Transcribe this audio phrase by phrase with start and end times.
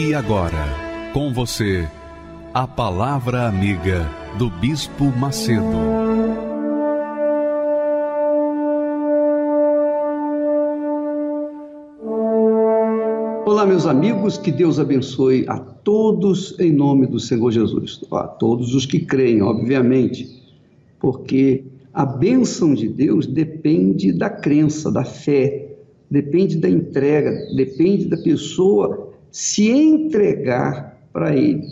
[0.00, 0.64] E agora,
[1.12, 1.84] com você,
[2.54, 5.64] a Palavra Amiga do Bispo Macedo.
[13.44, 18.00] Olá, meus amigos, que Deus abençoe a todos em nome do Senhor Jesus.
[18.12, 20.28] A todos os que creem, obviamente,
[21.00, 25.76] porque a bênção de Deus depende da crença, da fé,
[26.08, 31.66] depende da entrega, depende da pessoa se entregar para Ele.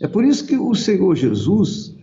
[0.00, 1.94] É por isso que o Senhor Jesus,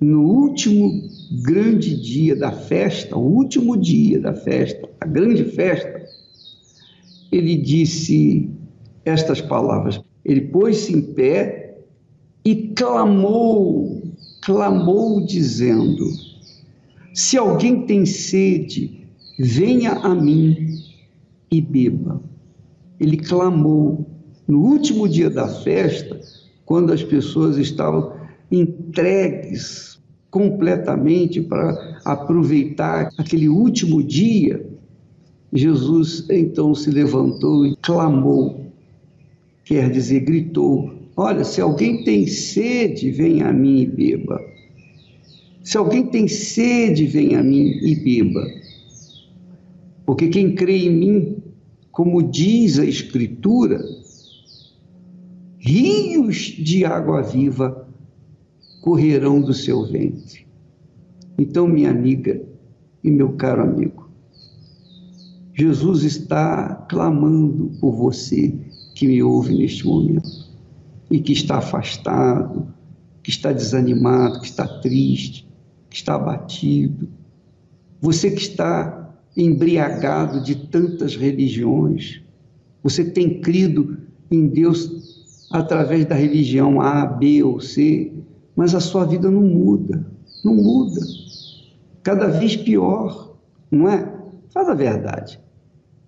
[0.00, 1.02] no último
[1.42, 6.02] grande dia da festa, o último dia da festa, a grande festa,
[7.30, 8.48] ele disse
[9.04, 10.00] estas palavras.
[10.24, 11.78] Ele pôs-se em pé
[12.44, 14.02] e clamou,
[14.42, 16.06] clamou dizendo:
[17.14, 19.06] Se alguém tem sede,
[19.38, 20.78] venha a mim
[21.50, 22.31] e beba
[23.02, 24.06] ele clamou
[24.46, 26.20] no último dia da festa,
[26.64, 28.12] quando as pessoas estavam
[28.50, 30.00] entregues
[30.30, 34.64] completamente para aproveitar aquele último dia,
[35.52, 38.72] Jesus então se levantou e clamou,
[39.64, 44.40] quer dizer, gritou: Olha, se alguém tem sede, venha a mim e beba.
[45.62, 48.46] Se alguém tem sede, venha a mim e beba.
[50.06, 51.41] Porque quem crê em mim,
[51.92, 53.78] como diz a Escritura,
[55.58, 57.86] rios de água viva
[58.80, 60.46] correrão do seu ventre.
[61.38, 62.42] Então, minha amiga
[63.04, 64.10] e meu caro amigo,
[65.54, 68.58] Jesus está clamando por você
[68.94, 70.50] que me ouve neste momento
[71.10, 72.72] e que está afastado,
[73.22, 75.46] que está desanimado, que está triste,
[75.90, 77.06] que está abatido.
[78.00, 79.01] Você que está
[79.36, 82.22] embriagado de tantas religiões.
[82.82, 83.98] Você tem crido
[84.30, 88.12] em Deus através da religião A, B ou C,
[88.56, 90.06] mas a sua vida não muda,
[90.44, 91.00] não muda.
[92.02, 93.36] Cada vez pior,
[93.70, 94.12] não é?
[94.50, 95.40] Fala a verdade.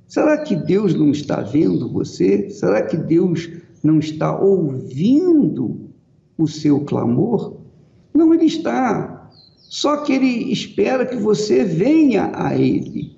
[0.06, 2.50] Será que Deus não está vendo você?
[2.50, 3.50] Será que Deus
[3.82, 5.90] não está ouvindo
[6.36, 7.56] o seu clamor?
[8.12, 9.13] Não, Ele está.
[9.68, 13.14] Só que Ele espera que você venha a Ele.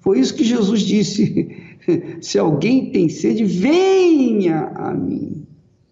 [0.00, 1.50] Foi isso que Jesus disse:
[2.20, 5.46] se alguém tem sede, venha a mim.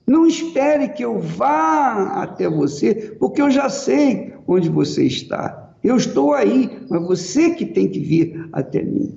[0.06, 5.73] Não espere que eu vá até você, porque eu já sei onde você está.
[5.83, 9.15] Eu estou aí, mas você que tem que vir até mim.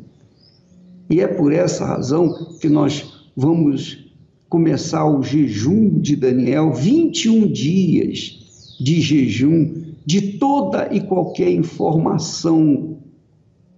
[1.10, 4.12] E é por essa razão que nós vamos
[4.48, 12.98] começar o jejum de Daniel 21 dias de jejum de toda e qualquer informação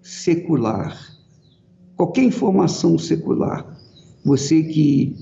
[0.01, 0.97] secular,
[1.95, 3.77] qualquer informação secular,
[4.23, 5.15] você que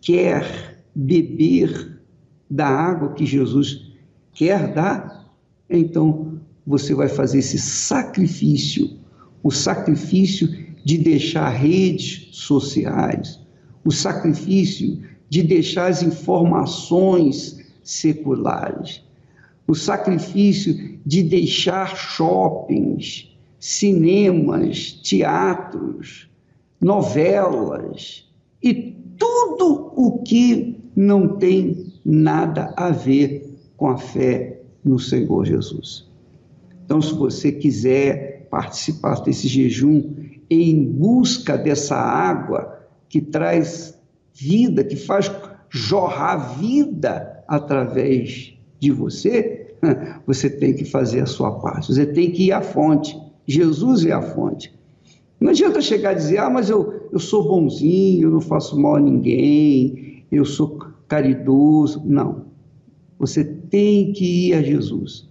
[0.00, 2.00] quer beber
[2.48, 3.92] da água que Jesus
[4.32, 5.34] quer dar,
[5.68, 8.98] então você vai fazer esse sacrifício,
[9.42, 10.48] o sacrifício
[10.84, 13.40] de deixar redes sociais,
[13.84, 19.02] o sacrifício de deixar as informações seculares,
[19.66, 26.28] o sacrifício de deixar shoppings, cinemas, teatros,
[26.80, 28.28] novelas
[28.62, 36.08] e tudo o que não tem nada a ver com a fé no Senhor Jesus.
[36.84, 40.14] Então, se você quiser participar desse jejum
[40.48, 43.98] em busca dessa água que traz
[44.32, 45.30] vida, que faz
[45.68, 49.74] jorrar vida através de você,
[50.26, 53.16] você tem que fazer a sua parte, você tem que ir à fonte.
[53.46, 54.74] Jesus é a fonte.
[55.38, 58.96] Não adianta chegar e dizer, ah, mas eu, eu sou bonzinho, eu não faço mal
[58.96, 62.02] a ninguém, eu sou caridoso.
[62.04, 62.46] Não.
[63.18, 65.28] Você tem que ir a Jesus.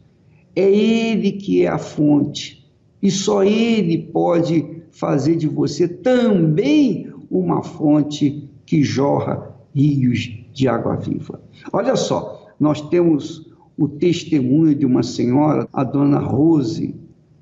[0.55, 2.65] É Ele que é a fonte.
[3.01, 10.95] E só Ele pode fazer de você também uma fonte que jorra rios de água
[10.95, 11.41] viva.
[11.73, 16.95] Olha só, nós temos o testemunho de uma senhora, a dona Rose,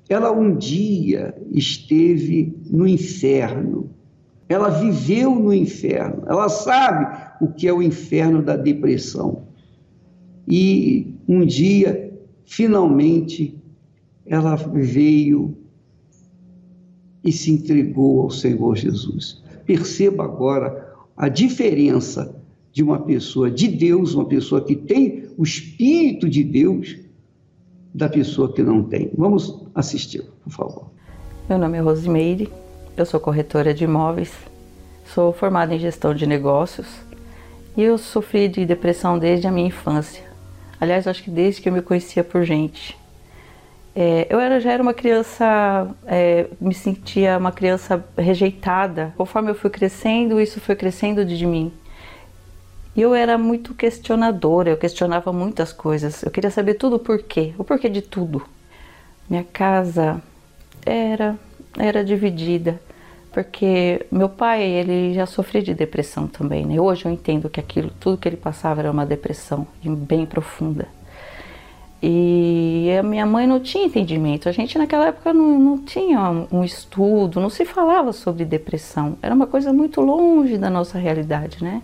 [0.08, 3.90] ela um dia esteve no inferno,
[4.46, 9.44] Ela viveu no inferno, ela sabe o que é o inferno da depressão.
[10.46, 12.12] E um dia,
[12.44, 13.56] finalmente,
[14.26, 15.56] ela veio
[17.24, 19.42] e se entregou ao Senhor Jesus.
[19.64, 22.36] Perceba agora a diferença
[22.74, 26.96] de uma pessoa de Deus, uma pessoa que tem o Espírito de Deus,
[27.94, 29.12] da pessoa que não tem.
[29.16, 30.90] Vamos assistir, por favor.
[31.48, 32.50] Meu nome é Rosimeire,
[32.96, 34.32] eu sou corretora de imóveis,
[35.14, 36.88] sou formada em gestão de negócios
[37.76, 40.24] e eu sofri de depressão desde a minha infância.
[40.80, 42.98] Aliás, acho que desde que eu me conhecia por gente.
[43.94, 49.14] É, eu era, já era uma criança, é, me sentia uma criança rejeitada.
[49.16, 51.72] Conforme eu fui crescendo, isso foi crescendo de mim.
[52.96, 56.22] E eu era muito questionadora, eu questionava muitas coisas.
[56.22, 58.42] Eu queria saber tudo o porquê, o porquê de tudo.
[59.28, 60.22] Minha casa
[60.84, 61.36] era
[61.78, 62.80] era dividida,
[63.32, 66.80] porque meu pai, ele já sofria de depressão também, né?
[66.80, 70.86] Hoje eu entendo que aquilo, tudo que ele passava era uma depressão bem profunda.
[72.00, 74.48] E a minha mãe não tinha entendimento.
[74.48, 76.20] A gente naquela época não, não tinha
[76.52, 79.16] um estudo, não se falava sobre depressão.
[79.22, 81.82] Era uma coisa muito longe da nossa realidade, né?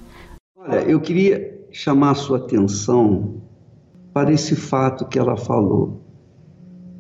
[0.63, 3.41] Olha, eu queria chamar a sua atenção
[4.13, 6.03] para esse fato que ela falou.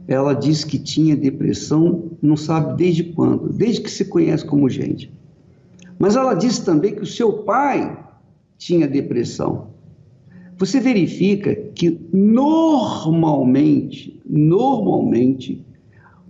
[0.08, 5.12] Ela disse que tinha depressão, não sabe desde quando, desde que se conhece como gente.
[5.98, 8.02] Mas ela disse também que o seu pai
[8.56, 9.74] tinha depressão.
[10.56, 15.62] Você verifica que normalmente, normalmente,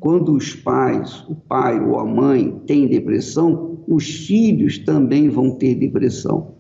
[0.00, 5.76] quando os pais, o pai ou a mãe têm depressão, os filhos também vão ter
[5.76, 6.59] depressão.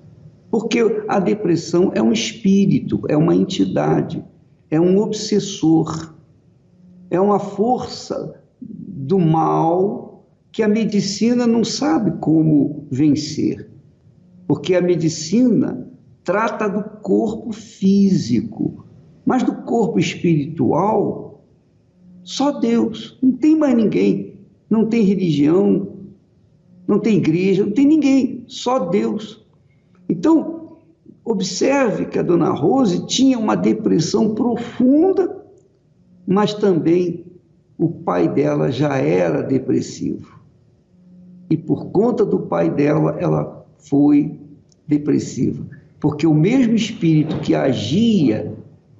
[0.50, 4.24] Porque a depressão é um espírito, é uma entidade,
[4.70, 6.14] é um obsessor,
[7.10, 13.70] é uma força do mal que a medicina não sabe como vencer.
[14.46, 15.88] Porque a medicina
[16.24, 18.84] trata do corpo físico,
[19.24, 21.44] mas do corpo espiritual,
[22.22, 25.88] só Deus, não tem mais ninguém, não tem religião,
[26.86, 29.46] não tem igreja, não tem ninguém, só Deus.
[30.10, 30.78] Então,
[31.24, 35.44] observe que a dona Rose tinha uma depressão profunda,
[36.26, 37.24] mas também
[37.78, 40.40] o pai dela já era depressivo.
[41.48, 44.38] E por conta do pai dela, ela foi
[44.86, 45.64] depressiva
[46.00, 48.52] porque o mesmo espírito que agia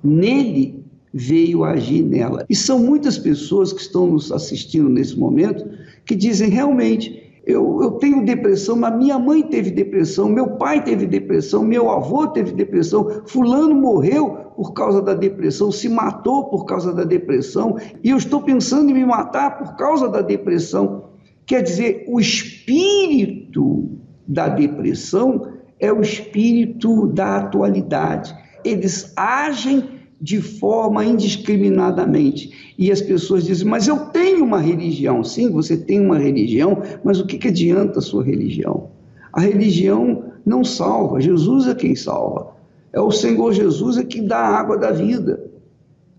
[0.04, 2.44] nele veio agir nela.
[2.48, 5.66] E são muitas pessoas que estão nos assistindo nesse momento
[6.04, 7.29] que dizem realmente.
[7.44, 12.28] Eu, eu tenho depressão, mas minha mãe teve depressão, meu pai teve depressão, meu avô
[12.28, 18.10] teve depressão, Fulano morreu por causa da depressão, se matou por causa da depressão, e
[18.10, 21.04] eu estou pensando em me matar por causa da depressão.
[21.46, 23.88] Quer dizer, o espírito
[24.28, 25.48] da depressão
[25.80, 28.36] é o espírito da atualidade.
[28.62, 32.74] Eles agem de forma indiscriminadamente.
[32.76, 35.24] E as pessoas dizem, mas eu tenho uma religião.
[35.24, 38.90] Sim, você tem uma religião, mas o que, que adianta a sua religião?
[39.32, 42.54] A religião não salva, Jesus é quem salva.
[42.92, 45.48] É o Senhor Jesus é que dá a água da vida.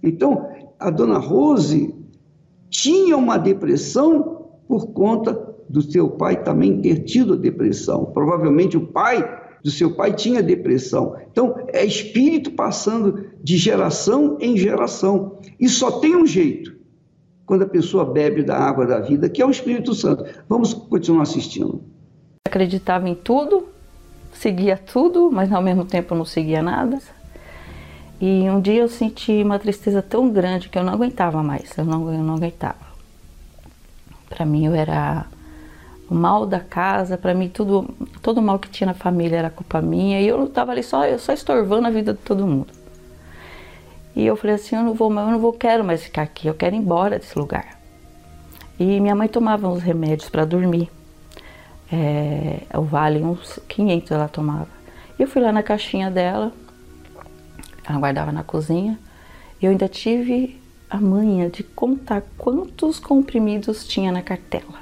[0.02, 0.48] Então,
[0.80, 1.94] a dona Rose
[2.70, 8.06] tinha uma depressão por conta do seu pai também ter tido a depressão.
[8.06, 9.24] Provavelmente o pai
[9.64, 11.16] do seu pai tinha depressão.
[11.32, 15.38] Então, é espírito passando de geração em geração.
[15.60, 16.76] E só tem um jeito,
[17.46, 20.24] quando a pessoa bebe da água da vida, que é o Espírito Santo.
[20.48, 21.84] Vamos continuar assistindo.
[22.48, 23.68] Acreditava em tudo,
[24.34, 27.00] seguia tudo, mas ao mesmo tempo não seguia nada.
[28.20, 31.84] E um dia eu senti uma tristeza tão grande que eu não aguentava mais, eu
[31.84, 32.92] não, eu não aguentava.
[34.30, 35.26] Para mim eu era
[36.12, 37.90] o mal da casa, para mim tudo,
[38.22, 41.18] todo o mal que tinha na família era culpa minha e eu estava ali só,
[41.18, 42.68] só estorvando a vida de todo mundo.
[44.14, 46.54] E eu falei assim, eu não vou, eu não vou, quero mais ficar aqui, eu
[46.54, 47.80] quero ir embora desse lugar.
[48.78, 50.92] E minha mãe tomava uns remédios para dormir.
[51.90, 54.68] É, o Vale, uns 500 ela tomava.
[55.18, 56.52] Eu fui lá na caixinha dela,
[57.88, 59.00] ela guardava na cozinha.
[59.62, 64.81] Eu ainda tive a manha de contar quantos comprimidos tinha na cartela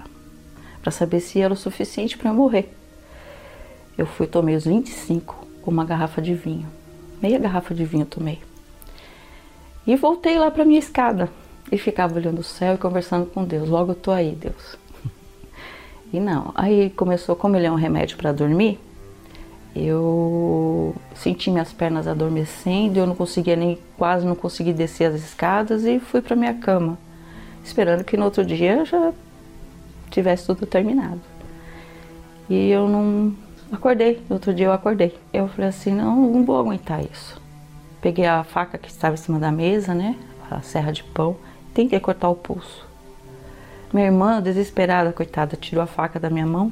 [0.89, 2.73] para saber se era o suficiente para eu morrer.
[3.95, 6.65] Eu fui tomei os 25 com uma garrafa de vinho.
[7.21, 8.39] Meia garrafa de vinho tomei.
[9.85, 11.29] E voltei lá para minha escada
[11.71, 13.69] e ficava olhando o céu e conversando com Deus.
[13.69, 14.77] Logo eu tô aí, Deus.
[16.11, 18.79] E não, aí começou, como ele é um remédio para dormir,
[19.75, 25.85] eu senti minhas pernas adormecendo, eu não conseguia nem quase não consegui descer as escadas
[25.85, 26.97] e fui para minha cama,
[27.63, 29.13] esperando que no outro dia já
[30.09, 31.21] tivesse tudo terminado.
[32.49, 33.33] E eu não
[33.71, 34.21] acordei.
[34.29, 35.17] Outro dia eu acordei.
[35.31, 37.41] Eu falei assim: não, não vou aguentar isso.
[38.01, 40.15] Peguei a faca que estava em cima da mesa, né?
[40.49, 41.35] A serra de pão.
[41.73, 42.87] Tentei cortar o pulso.
[43.93, 46.71] Minha irmã, desesperada, coitada, tirou a faca da minha mão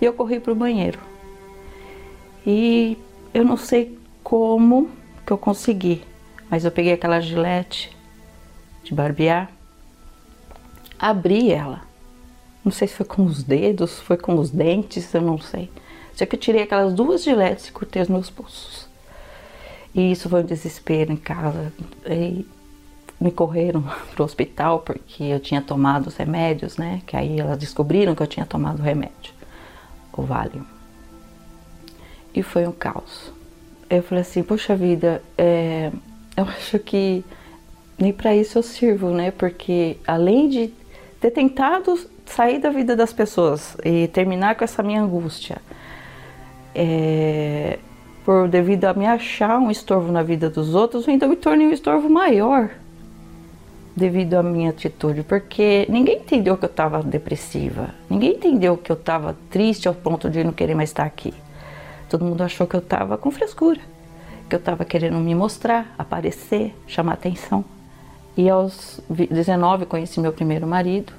[0.00, 0.98] e eu corri para o banheiro.
[2.46, 2.98] E
[3.32, 4.90] eu não sei como
[5.26, 6.02] que eu consegui,
[6.50, 7.96] mas eu peguei aquela gilete
[8.82, 9.50] de barbear,
[10.98, 11.82] abri ela.
[12.64, 15.70] Não sei se foi com os dedos, foi com os dentes, eu não sei.
[16.14, 18.88] Só que eu tirei aquelas duas giletes e cortei os meus pulsos.
[19.94, 21.72] E isso foi um desespero em casa.
[22.06, 22.46] E
[23.20, 23.82] me correram
[24.14, 27.02] para o hospital porque eu tinha tomado os remédios, né?
[27.06, 29.32] Que aí elas descobriram que eu tinha tomado o remédio,
[30.12, 30.64] o Valium.
[32.34, 33.32] E foi um caos.
[33.88, 35.92] Eu falei assim, poxa vida, é,
[36.36, 37.24] eu acho que
[37.98, 39.30] nem para isso eu sirvo, né?
[39.30, 40.72] Porque além de
[41.24, 45.56] ter tentado sair da vida das pessoas e terminar com essa minha angústia,
[46.74, 47.78] é,
[48.26, 51.72] por devido a me achar um estorvo na vida dos outros, ainda me tornei um
[51.72, 52.68] estorvo maior
[53.96, 58.96] devido à minha atitude, porque ninguém entendeu que eu estava depressiva, ninguém entendeu que eu
[58.96, 61.32] estava triste ao ponto de não querer mais estar aqui.
[62.10, 63.80] Todo mundo achou que eu estava com frescura,
[64.46, 67.64] que eu estava querendo me mostrar, aparecer, chamar atenção.
[68.36, 71.12] E aos 19 conheci meu primeiro marido,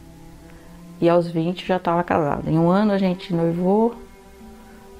[1.00, 2.50] e aos 20 já estava casada.
[2.50, 3.96] Em um ano a gente noivou,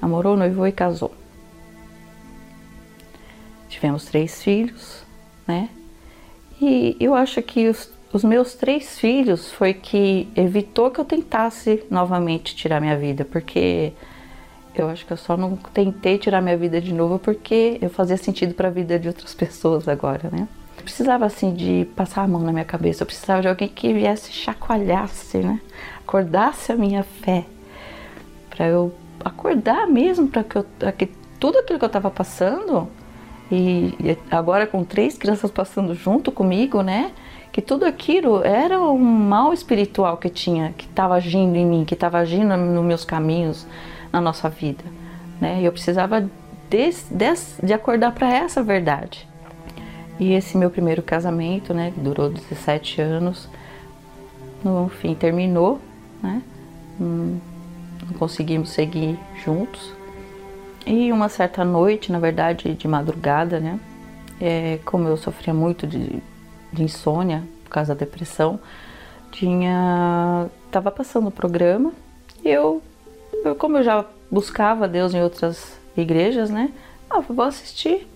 [0.00, 1.12] namorou, noivou e casou.
[3.68, 5.04] Tivemos três filhos,
[5.46, 5.68] né?
[6.60, 11.84] E eu acho que os, os meus três filhos foi que evitou que eu tentasse
[11.90, 13.92] novamente tirar minha vida, porque
[14.74, 18.16] eu acho que eu só não tentei tirar minha vida de novo porque eu fazia
[18.16, 20.48] sentido para a vida de outras pessoas agora, né?
[20.86, 24.30] Precisava assim de passar a mão na minha cabeça, eu precisava de alguém que viesse
[24.32, 25.60] chacoalhasse, né?
[25.98, 27.44] Acordasse a minha fé,
[28.48, 30.62] para eu acordar mesmo para que,
[30.92, 32.88] que tudo aquilo que eu estava passando
[33.50, 37.10] e agora com três crianças passando junto comigo, né?
[37.50, 41.94] Que tudo aquilo era um mal espiritual que tinha, que estava agindo em mim, que
[41.94, 43.66] estava agindo nos meus caminhos,
[44.12, 44.84] na nossa vida,
[45.40, 45.60] né?
[45.62, 46.20] E eu precisava
[46.70, 49.26] de, de, de acordar para essa verdade.
[50.18, 51.90] E esse meu primeiro casamento, né?
[51.90, 53.48] Que durou 17 anos,
[54.64, 55.80] no fim terminou,
[56.22, 56.42] né?
[56.98, 57.40] Não,
[58.06, 59.92] não conseguimos seguir juntos.
[60.86, 63.78] E uma certa noite, na verdade, de madrugada, né?
[64.40, 66.22] É, como eu sofria muito de,
[66.72, 68.60] de, insônia por causa da depressão,
[69.32, 71.92] tinha estava passando o programa
[72.44, 72.82] e eu,
[73.44, 76.70] eu, como eu já buscava Deus em outras igrejas, né?
[77.08, 78.06] Ah, vou assistir,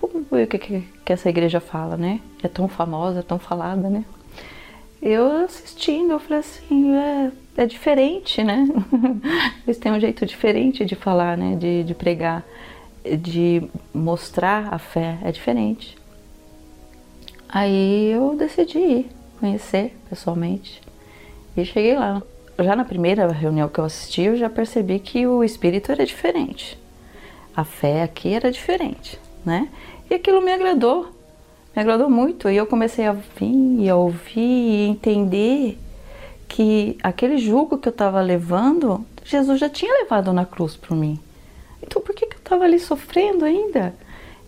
[0.00, 2.20] vamos ver o que, que, que essa igreja fala, né?
[2.42, 4.04] É tão famosa, é tão falada, né?
[5.02, 8.68] Eu assistindo, eu falei assim, é, é diferente, né?
[9.66, 11.56] Eles têm um jeito diferente de falar, né?
[11.56, 12.44] De, de pregar,
[13.18, 13.62] de
[13.94, 15.96] mostrar a fé, é diferente.
[17.48, 20.80] Aí eu decidi ir conhecer pessoalmente
[21.56, 22.22] e cheguei lá.
[22.58, 26.78] Já na primeira reunião que eu assisti, eu já percebi que o espírito era diferente.
[27.56, 29.68] A fé aqui era diferente, né?
[30.10, 31.08] E aquilo me agradou,
[31.74, 32.48] me agradou muito.
[32.48, 35.78] E eu comecei a vir a ouvir e entender
[36.48, 41.18] que aquele jugo que eu estava levando, Jesus já tinha levado na cruz para mim.
[41.82, 43.94] Então por que, que eu estava ali sofrendo ainda?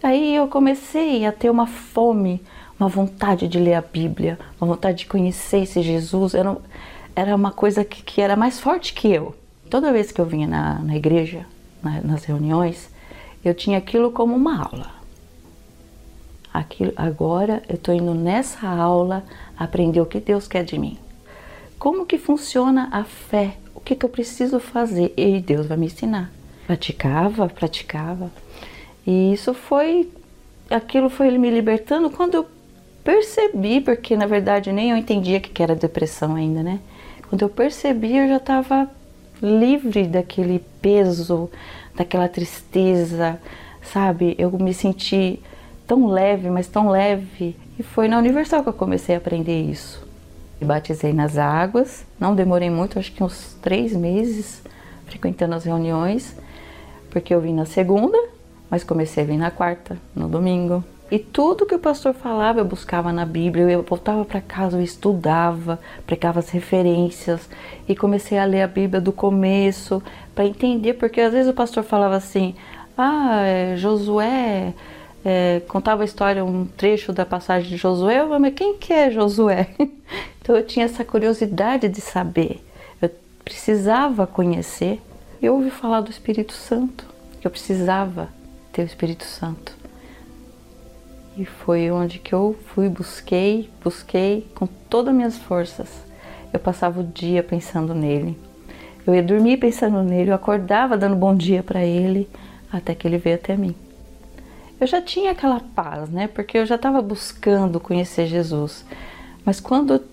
[0.03, 2.43] Aí eu comecei a ter uma fome,
[2.79, 6.35] uma vontade de ler a Bíblia, uma vontade de conhecer esse Jesus.
[6.35, 6.57] Era,
[7.15, 9.35] era uma coisa que, que era mais forte que eu.
[9.71, 11.47] Toda vez que eu vinha na, na igreja,
[11.81, 12.91] na, nas reuniões,
[13.45, 14.91] eu tinha aquilo como uma aula.
[16.53, 19.25] Aquilo, agora eu estou indo nessa aula
[19.57, 20.99] aprender o que Deus quer de mim
[21.83, 25.87] como que funciona a fé, o que, que eu preciso fazer e Deus vai me
[25.87, 26.31] ensinar.
[26.65, 28.31] Praticava, praticava
[29.05, 30.09] e isso foi,
[30.71, 32.47] aquilo foi ele me libertando quando eu
[33.03, 36.79] percebi, porque na verdade nem eu entendia que era depressão ainda, né?
[37.29, 38.89] Quando eu percebi eu já estava
[39.43, 41.51] livre daquele peso,
[41.95, 43.39] daquela tristeza,
[43.83, 44.35] sabe?
[44.39, 45.41] Eu me senti
[45.87, 47.57] tão leve, mas tão leve.
[47.79, 50.07] E foi na Universal que eu comecei a aprender isso.
[50.61, 54.63] Me batizei nas águas, não demorei muito, acho que uns três meses
[55.07, 56.37] frequentando as reuniões,
[57.11, 58.19] porque eu vim na segunda,
[58.71, 60.83] mas comecei a vir na quarta, no domingo.
[61.13, 64.83] E tudo que o pastor falava eu buscava na Bíblia, eu voltava para casa, eu
[64.83, 67.51] estudava, pregava as referências
[67.87, 70.03] e comecei a ler a Bíblia do começo
[70.35, 72.55] para entender, porque às vezes o pastor falava assim:
[72.97, 74.73] ah, é, Josué
[75.23, 79.69] é, contava a história, um trecho da passagem de Josué, mas quem que é Josué?
[80.41, 82.61] Então eu tinha essa curiosidade de saber,
[83.01, 83.09] eu
[83.45, 85.01] precisava conhecer
[85.43, 87.05] eu ouvi falar do Espírito Santo,
[87.43, 88.29] eu precisava
[88.73, 89.82] ter o Espírito Santo.
[91.37, 95.89] E foi onde que eu fui, busquei, busquei com todas as minhas forças.
[96.53, 98.39] Eu passava o dia pensando nele.
[99.07, 102.29] Eu ia dormir pensando nele, eu acordava dando bom dia para ele,
[102.71, 103.75] até que ele veio até mim.
[104.79, 106.29] Eu já tinha aquela paz, né?
[106.29, 108.85] Porque eu já estava buscando conhecer Jesus.
[109.45, 110.05] Mas quando eu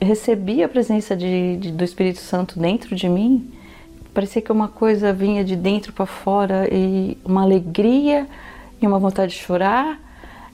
[0.00, 3.50] recebi a presença de, de, do Espírito Santo dentro de mim,
[4.12, 8.26] parecia que uma coisa vinha de dentro para fora e uma alegria
[8.80, 9.98] e uma vontade de chorar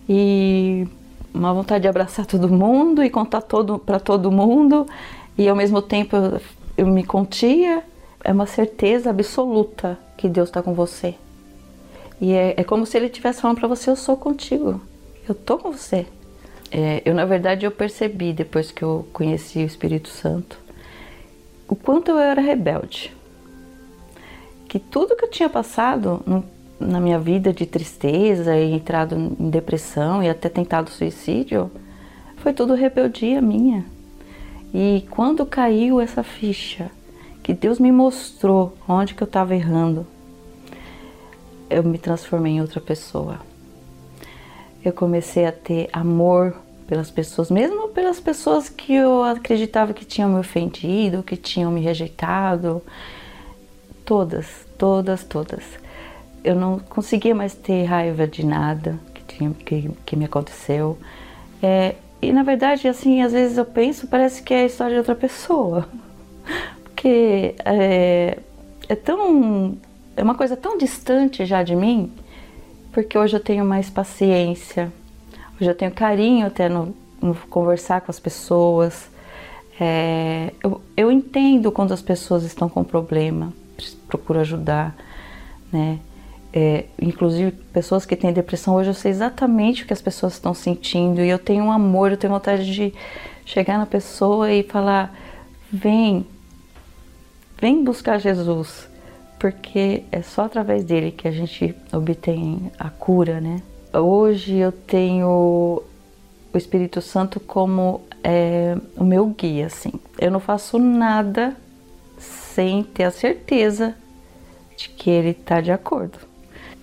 [0.08, 0.86] e
[1.32, 4.86] uma vontade de abraçar todo mundo e contar todo para todo mundo.
[5.36, 6.40] E ao mesmo tempo eu,
[6.78, 7.82] eu me contia.
[8.24, 11.14] É uma certeza absoluta que Deus está com você.
[12.20, 14.80] E é, é, como se Ele estivesse falando para você eu sou contigo.
[15.28, 16.06] Eu tô com você.
[16.70, 20.66] É, eu na verdade eu percebi depois que eu conheci o Espírito Santo
[21.68, 23.14] o quanto eu era rebelde.
[24.68, 26.44] Que tudo que eu tinha passado no,
[26.78, 31.70] na minha vida de tristeza e entrado em depressão e até tentado suicídio,
[32.36, 33.84] foi tudo rebeldia minha.
[34.74, 36.90] E quando caiu essa ficha,
[37.42, 40.06] que Deus me mostrou onde que eu estava errando,
[41.70, 43.40] eu me transformei em outra pessoa.
[44.84, 46.54] Eu comecei a ter amor
[46.86, 51.80] pelas pessoas, mesmo pelas pessoas que eu acreditava que tinham me ofendido, que tinham me
[51.80, 52.82] rejeitado.
[54.04, 54.46] Todas,
[54.78, 55.64] todas, todas
[56.46, 60.96] eu não conseguia mais ter raiva de nada que, tinha, que, que me aconteceu.
[61.60, 64.98] É, e na verdade, assim, às vezes eu penso, parece que é a história de
[64.98, 65.88] outra pessoa.
[66.84, 68.38] Porque é,
[68.88, 69.76] é tão.
[70.16, 72.10] É uma coisa tão distante já de mim,
[72.90, 74.90] porque hoje eu tenho mais paciência,
[75.60, 79.10] hoje eu tenho carinho até no, no conversar com as pessoas.
[79.78, 83.52] É, eu, eu entendo quando as pessoas estão com problema,
[84.08, 84.96] procuro ajudar,
[85.70, 85.98] né?
[86.58, 90.54] É, inclusive pessoas que têm depressão, hoje eu sei exatamente o que as pessoas estão
[90.54, 92.94] sentindo e eu tenho um amor, eu tenho vontade de
[93.44, 95.14] chegar na pessoa e falar:
[95.70, 96.26] vem,
[97.60, 98.88] vem buscar Jesus,
[99.38, 103.60] porque é só através dele que a gente obtém a cura, né?
[103.92, 105.82] Hoje eu tenho
[106.54, 109.92] o Espírito Santo como é, o meu guia, assim.
[110.18, 111.54] Eu não faço nada
[112.16, 113.94] sem ter a certeza
[114.74, 116.35] de que ele está de acordo.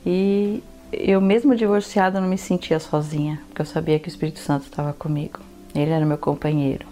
[0.05, 0.61] E
[0.91, 4.93] eu, mesmo divorciada, não me sentia sozinha, porque eu sabia que o Espírito Santo estava
[4.93, 5.39] comigo.
[5.73, 6.85] Ele era meu companheiro.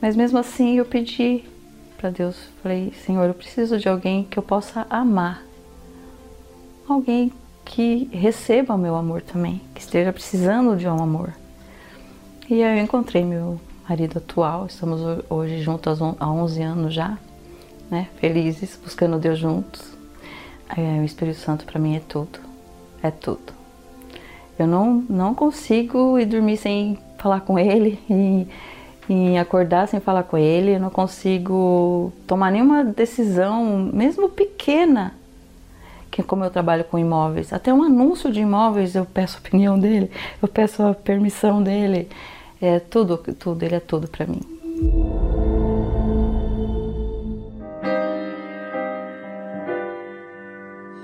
[0.00, 1.44] Mas mesmo assim, eu pedi
[1.96, 5.44] para Deus, falei: Senhor, eu preciso de alguém que eu possa amar.
[6.88, 7.32] Alguém
[7.64, 11.32] que receba o meu amor também, que esteja precisando de um amor.
[12.48, 17.16] E aí eu encontrei meu marido atual, estamos hoje juntos há 11 anos já,
[17.88, 18.08] né?
[18.16, 19.89] Felizes, buscando Deus juntos.
[20.76, 22.38] O Espírito Santo para mim é tudo,
[23.02, 23.52] é tudo.
[24.58, 28.46] Eu não, não consigo ir dormir sem falar com ele e,
[29.08, 30.76] e acordar sem falar com ele.
[30.76, 35.14] Eu não consigo tomar nenhuma decisão, mesmo pequena,
[36.10, 37.52] que é como eu trabalho com imóveis.
[37.52, 40.10] Até um anúncio de imóveis eu peço a opinião dele,
[40.42, 42.08] eu peço a permissão dele.
[42.60, 44.42] É tudo, tudo, ele é tudo para mim.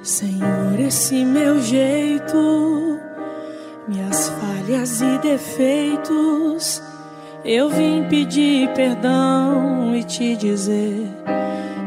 [0.07, 3.01] Senhor, esse meu jeito,
[3.89, 6.81] minhas falhas e defeitos,
[7.45, 11.09] eu vim pedir perdão e te dizer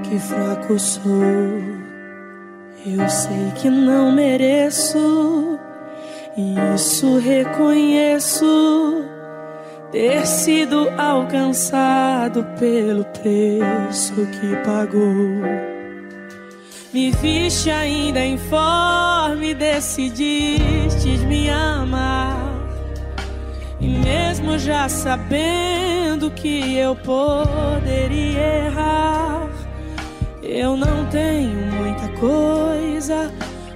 [0.04, 1.10] que fraco sou.
[2.86, 5.58] Eu sei que não mereço,
[6.36, 9.06] e isso reconheço.
[9.94, 15.79] Ter sido alcançado pelo preço que pagou.
[16.92, 22.36] Me viste ainda informe, decidiste me amar.
[23.80, 29.48] E mesmo já sabendo que eu poderia errar,
[30.42, 33.32] eu não tenho muita coisa,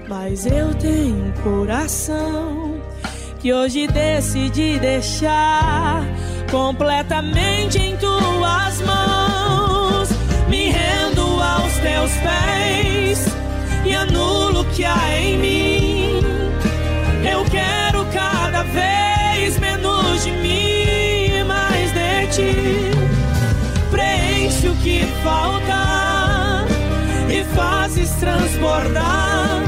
[0.10, 2.82] mas eu tenho um coração
[3.40, 6.04] que hoje decidi deixar
[6.50, 9.33] completamente em tuas mãos.
[11.84, 13.26] Teus pés
[13.86, 16.22] e anulo o que há em mim.
[17.30, 22.92] Eu quero cada vez menos de mim e mais de ti.
[23.92, 26.66] Preenche o que falta
[27.30, 29.64] e fazes transbordar.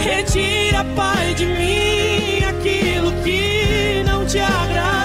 [0.00, 5.01] Retira, Pai, de mim aquilo que não te agrada.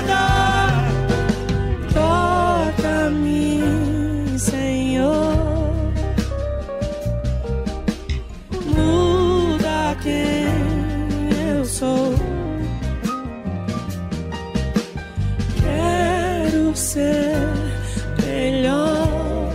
[16.77, 17.35] ser
[18.23, 19.51] melhor.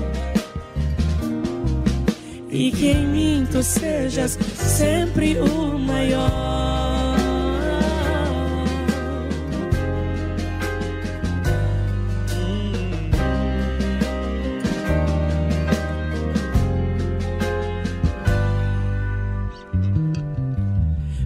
[2.50, 7.12] E que em mim tu sejas sempre o maior.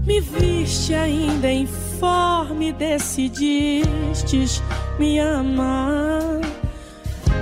[0.07, 4.63] Me viste ainda informe, decidistes
[4.99, 6.41] me amar.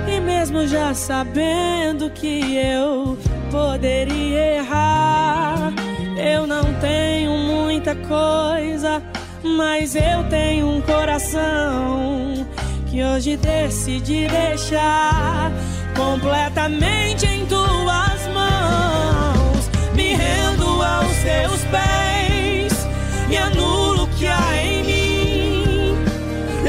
[0.07, 3.17] E mesmo já sabendo que eu
[3.49, 5.73] poderia errar,
[6.17, 9.01] eu não tenho muita coisa,
[9.43, 12.45] mas eu tenho um coração
[12.87, 15.51] que hoje decidi deixar
[15.95, 19.69] completamente em tuas mãos.
[19.95, 22.87] Me rendo aos teus pés
[23.29, 25.97] e anulo o que há em mim.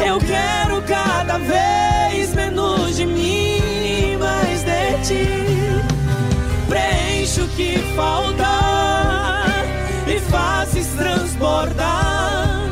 [0.05, 0.66] Eu quero
[1.27, 5.29] cada vez menos de mim mais de ti.
[6.69, 8.47] Preenche o que falta
[10.07, 12.71] e fazes transbordar.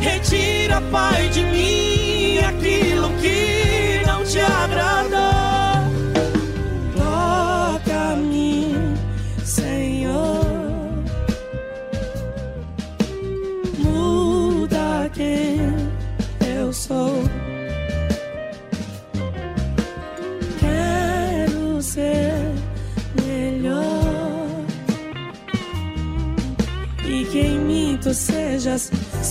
[0.00, 3.73] Retira, Pai, de mim aquilo que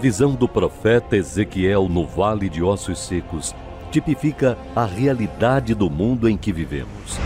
[0.00, 3.54] visão do profeta Ezequiel no Vale de Ossos Secos
[3.90, 7.18] tipifica a realidade do mundo em que vivemos.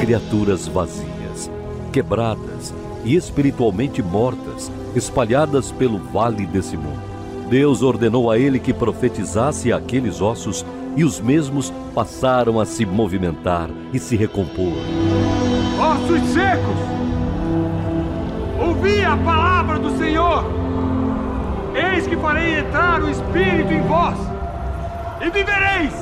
[0.00, 1.48] Criaturas vazias,
[1.92, 7.00] quebradas e espiritualmente mortas, espalhadas pelo vale desse mundo.
[7.48, 13.70] Deus ordenou a ele que profetizasse aqueles ossos e os mesmos passaram a se movimentar
[13.92, 14.72] e se recompor.
[15.78, 17.07] Ossos secos,
[18.78, 20.44] ouvi a palavra do Senhor.
[21.74, 24.16] Eis que farei entrar o Espírito em vós,
[25.20, 25.92] e vivereis.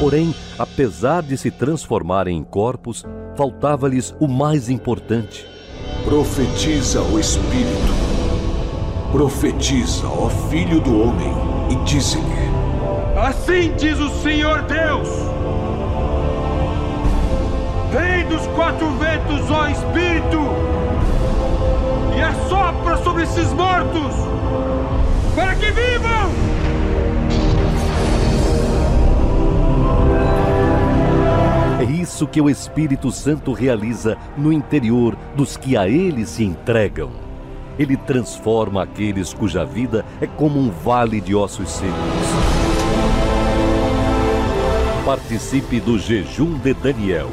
[0.00, 3.04] Porém, apesar de se transformarem em corpos,
[3.36, 5.57] faltava-lhes o mais importante.
[6.04, 7.94] Profetiza o Espírito.
[9.12, 11.34] Profetiza, ó Filho do Homem,
[11.70, 12.48] e dize-lhe:
[13.16, 15.08] Assim diz o Senhor Deus.
[17.90, 20.40] Vem dos quatro ventos, ó Espírito,
[22.16, 24.14] e assopra sobre esses mortos,
[25.34, 26.57] para que vivam!
[31.90, 37.10] Isso que o Espírito Santo realiza no interior dos que a ele se entregam.
[37.78, 41.94] Ele transforma aqueles cuja vida é como um vale de ossos secos.
[45.04, 47.30] Participe do jejum de Daniel.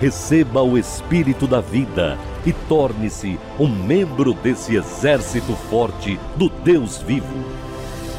[0.00, 7.44] Receba o Espírito da vida e torne-se um membro desse exército forte do Deus vivo.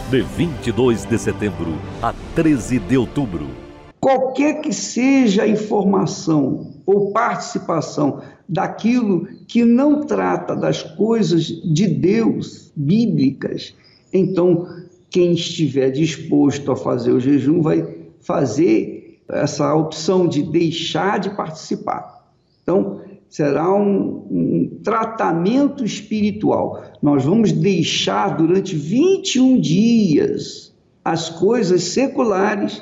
[0.10, 3.66] De 22 de setembro a 13 de outubro.
[4.00, 12.72] Qualquer que seja a informação ou participação daquilo que não trata das coisas de Deus
[12.76, 13.76] bíblicas,
[14.14, 14.68] então
[15.10, 17.86] quem estiver disposto a fazer o jejum vai
[18.22, 22.26] fazer essa opção de deixar de participar.
[22.64, 26.84] Então, será um, um, tratamento espiritual.
[27.02, 32.82] Nós vamos deixar durante 21 dias as coisas seculares,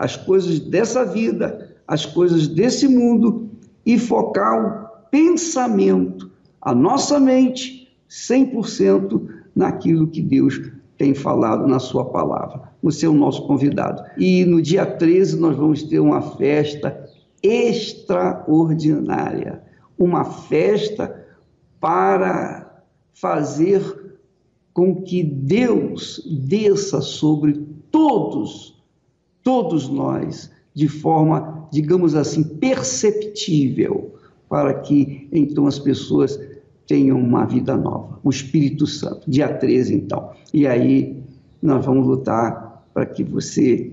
[0.00, 3.48] as coisas dessa vida, as coisas desse mundo
[3.86, 6.28] e focar o pensamento,
[6.60, 10.60] a nossa mente, 100% naquilo que Deus
[10.98, 12.62] tem falado na sua palavra.
[12.82, 14.02] Você é o nosso convidado.
[14.18, 17.08] E no dia 13 nós vamos ter uma festa
[17.42, 19.62] extraordinária
[20.00, 21.14] uma festa
[21.78, 22.82] para
[23.12, 24.18] fazer
[24.72, 28.79] com que Deus desça sobre todos,
[29.50, 34.14] todos nós, de forma, digamos assim, perceptível,
[34.48, 36.38] para que então as pessoas
[36.86, 38.20] tenham uma vida nova.
[38.22, 40.30] O Espírito Santo, dia 13 então.
[40.54, 41.16] E aí
[41.60, 43.90] nós vamos lutar para que você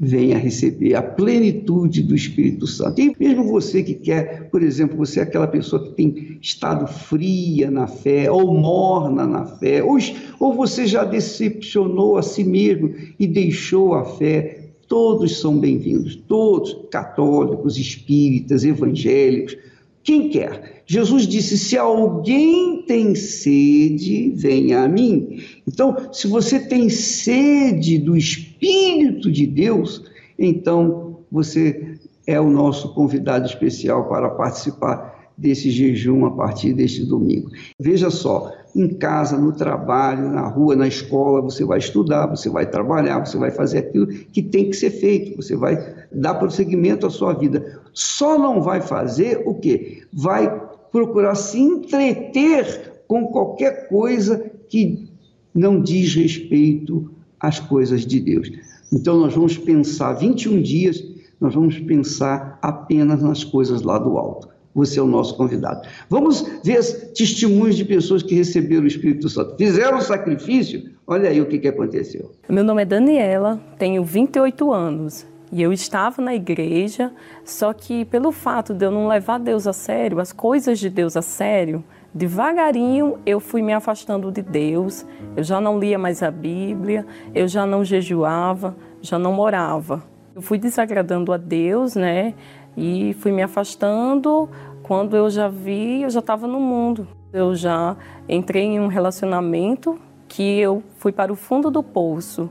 [0.00, 2.98] venha receber a plenitude do Espírito Santo.
[2.98, 7.70] E mesmo você que quer, por exemplo, você é aquela pessoa que tem estado fria
[7.70, 9.98] na fé, ou morna na fé, ou,
[10.40, 12.90] ou você já decepcionou a si mesmo
[13.20, 19.56] e deixou a fé, todos são bem-vindos, todos, católicos, espíritas, evangélicos,
[20.02, 20.82] quem quer.
[20.86, 25.40] Jesus disse: se alguém tem sede, venha a mim.
[25.66, 30.04] Então, se você tem sede do Espírito de Deus,
[30.38, 37.50] então você é o nosso convidado especial para participar desse jejum a partir deste domingo.
[37.80, 42.66] Veja só, em casa, no trabalho, na rua, na escola, você vai estudar, você vai
[42.66, 47.10] trabalhar, você vai fazer aquilo que tem que ser feito, você vai dar prosseguimento à
[47.10, 47.80] sua vida.
[47.92, 50.02] Só não vai fazer o quê?
[50.12, 50.60] Vai
[50.90, 55.08] procurar se entreter com qualquer coisa que
[55.54, 58.50] não diz respeito às coisas de Deus.
[58.92, 61.04] Então nós vamos pensar 21 dias,
[61.40, 64.53] nós vamos pensar apenas nas coisas lá do alto.
[64.74, 65.86] Você é o nosso convidado.
[66.10, 66.82] Vamos ver
[67.12, 69.56] testemunhos de pessoas que receberam o Espírito Santo.
[69.56, 70.90] Fizeram o sacrifício?
[71.06, 72.32] Olha aí o que, que aconteceu.
[72.48, 75.26] Meu nome é Daniela, tenho 28 anos.
[75.52, 77.12] E eu estava na igreja,
[77.44, 81.16] só que pelo fato de eu não levar Deus a sério, as coisas de Deus
[81.16, 85.06] a sério, devagarinho eu fui me afastando de Deus.
[85.36, 90.02] Eu já não lia mais a Bíblia, eu já não jejuava, já não morava.
[90.34, 92.34] Eu fui desagradando a Deus, né?
[92.76, 94.48] E fui me afastando.
[94.82, 97.06] Quando eu já vi, eu já estava no mundo.
[97.32, 97.96] Eu já
[98.28, 102.50] entrei em um relacionamento que eu fui para o fundo do poço.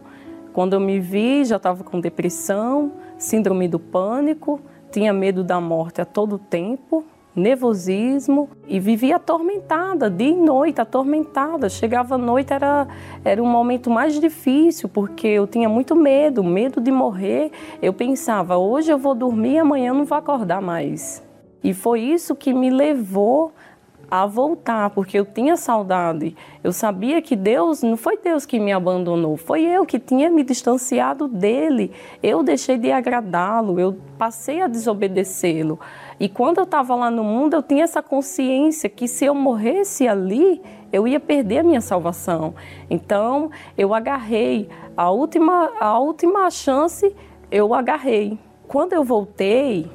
[0.53, 4.59] Quando eu me vi, já estava com depressão, síndrome do pânico,
[4.91, 7.03] tinha medo da morte a todo tempo,
[7.35, 11.69] nervosismo e vivia atormentada, dia e noite, atormentada.
[11.69, 12.87] Chegava à noite, era,
[13.23, 17.51] era um momento mais difícil, porque eu tinha muito medo, medo de morrer.
[17.81, 21.23] Eu pensava, hoje eu vou dormir, amanhã não vou acordar mais.
[21.63, 23.53] E foi isso que me levou
[24.11, 26.35] a voltar, porque eu tinha saudade.
[26.63, 30.43] Eu sabia que Deus, não foi Deus que me abandonou, foi eu que tinha me
[30.43, 31.91] distanciado dele.
[32.21, 35.79] Eu deixei de agradá-lo, eu passei a desobedecê-lo.
[36.23, 40.07] E quando eu estava lá no mundo, eu tinha essa consciência que se eu morresse
[40.07, 42.55] ali, eu ia perder a minha salvação.
[42.89, 47.13] Então, eu agarrei a última, a última chance,
[47.51, 48.39] eu agarrei.
[48.69, 49.91] Quando eu voltei,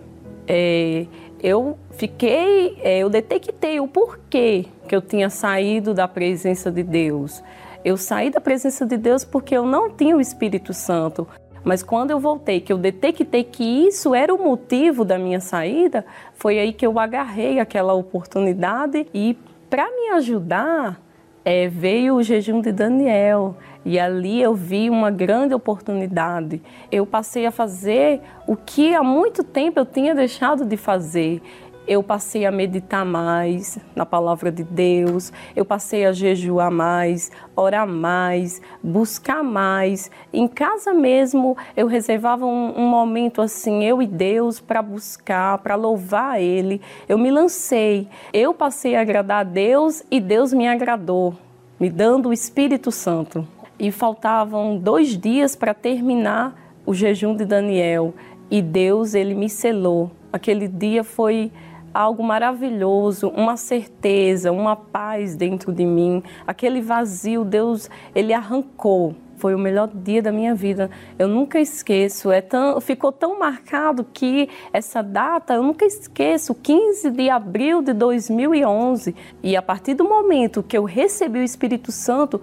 [0.47, 1.07] é,
[1.43, 7.43] eu fiquei, é, eu detectei o porquê que eu tinha saído da presença de Deus.
[7.83, 11.27] Eu saí da presença de Deus porque eu não tinha o Espírito Santo.
[11.69, 16.03] Mas quando eu voltei, que eu detectei que isso era o motivo da minha saída,
[16.33, 19.37] foi aí que eu agarrei aquela oportunidade e
[19.69, 20.99] para me ajudar
[21.45, 23.55] é, veio o jejum de Daniel.
[23.85, 26.63] E ali eu vi uma grande oportunidade.
[26.91, 31.43] Eu passei a fazer o que há muito tempo eu tinha deixado de fazer.
[31.88, 37.88] Eu passei a meditar mais na palavra de Deus, eu passei a jejuar mais, orar
[37.88, 40.11] mais, buscar mais.
[40.31, 45.77] Em casa mesmo, eu reservava um, um momento assim, eu e Deus, para buscar, para
[45.77, 46.83] louvar Ele.
[47.09, 48.07] Eu me lancei.
[48.35, 51.35] Eu passei a agradar a Deus e Deus me agradou,
[51.81, 53.48] me dando o Espírito Santo
[53.79, 58.12] e faltavam dois dias para terminar o jejum de Daniel
[58.51, 60.11] e Deus ele me selou.
[60.31, 61.51] Aquele dia foi
[61.92, 66.22] algo maravilhoso, uma certeza, uma paz dentro de mim.
[66.46, 69.14] Aquele vazio Deus ele arrancou.
[69.37, 70.90] Foi o melhor dia da minha vida.
[71.16, 72.31] Eu nunca esqueço.
[72.33, 76.55] É tão, ficou tão marcado que essa data eu nunca esqueço.
[76.55, 79.14] 15 de abril de 2011.
[79.40, 82.40] E a partir do momento que eu recebi o Espírito Santo,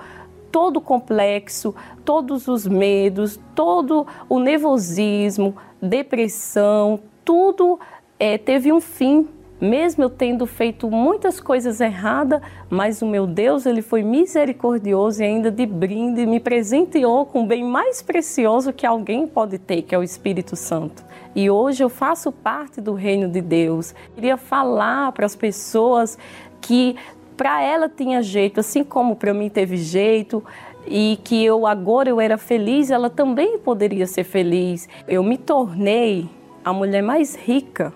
[0.50, 7.78] todo o complexo, todos os medos, todo o nervosismo, depressão, tudo
[8.18, 9.28] é, teve um fim.
[9.60, 15.26] Mesmo eu tendo feito muitas coisas erradas, mas o meu Deus, ele foi misericordioso e
[15.26, 19.96] ainda de brinde me presenteou com o bem mais precioso que alguém pode ter, que
[19.96, 21.04] é o Espírito Santo.
[21.34, 23.92] E hoje eu faço parte do reino de Deus.
[23.92, 26.18] Eu queria falar para as pessoas
[26.60, 26.96] que
[27.38, 30.44] para ela tinha jeito, assim como para mim teve jeito,
[30.88, 34.88] e que eu agora eu era feliz, ela também poderia ser feliz.
[35.08, 36.30] Eu me tornei
[36.64, 37.94] a mulher mais rica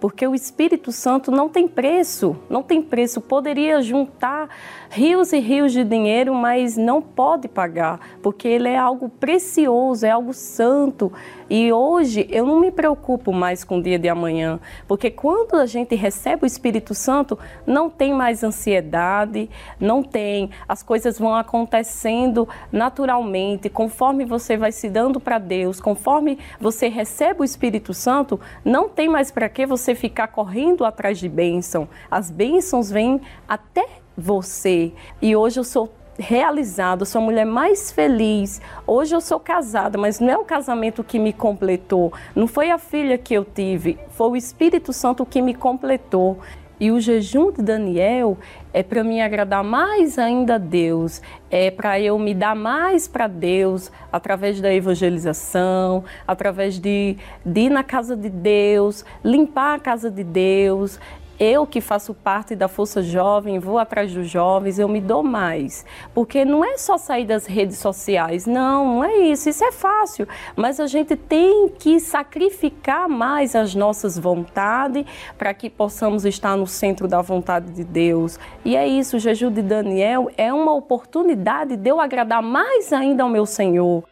[0.00, 3.20] porque o Espírito Santo não tem preço, não tem preço.
[3.20, 4.48] Poderia juntar
[4.90, 10.10] rios e rios de dinheiro, mas não pode pagar, porque ele é algo precioso, é
[10.10, 11.12] algo santo.
[11.48, 15.64] E hoje eu não me preocupo mais com o dia de amanhã, porque quando a
[15.64, 19.48] gente recebe o Espírito Santo, não tem mais ansiedade,
[19.78, 26.36] não tem, as coisas vão acontecendo naturalmente, conforme você vai se dando para Deus, conforme
[26.60, 31.28] você recebe o Espírito Santo, não tem mais para que você ficar correndo atrás de
[31.28, 31.88] bênção.
[32.10, 33.86] As bênçãos vêm até
[34.20, 34.92] você.
[35.20, 38.60] E hoje eu sou realizada, sou a mulher mais feliz.
[38.86, 42.78] Hoje eu sou casada, mas não é o casamento que me completou, não foi a
[42.78, 46.38] filha que eu tive, foi o Espírito Santo que me completou.
[46.78, 48.38] E o jejum de Daniel
[48.72, 53.26] é para me agradar mais ainda a Deus, é para eu me dar mais para
[53.26, 60.10] Deus através da evangelização, através de, de ir na casa de Deus, limpar a casa
[60.10, 60.98] de Deus,
[61.40, 65.86] eu que faço parte da Força Jovem, vou atrás dos jovens, eu me dou mais.
[66.12, 70.28] Porque não é só sair das redes sociais, não, não é isso, isso é fácil.
[70.54, 75.06] Mas a gente tem que sacrificar mais as nossas vontades
[75.38, 78.38] para que possamos estar no centro da vontade de Deus.
[78.62, 83.22] E é isso, o jejum de Daniel é uma oportunidade de eu agradar mais ainda
[83.22, 84.04] ao meu Senhor.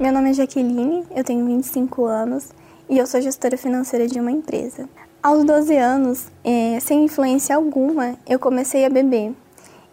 [0.00, 2.50] Meu nome é Jaqueline, eu tenho 25 anos
[2.88, 4.88] e eu sou gestora financeira de uma empresa.
[5.22, 9.34] Aos 12 anos, é, sem influência alguma, eu comecei a beber.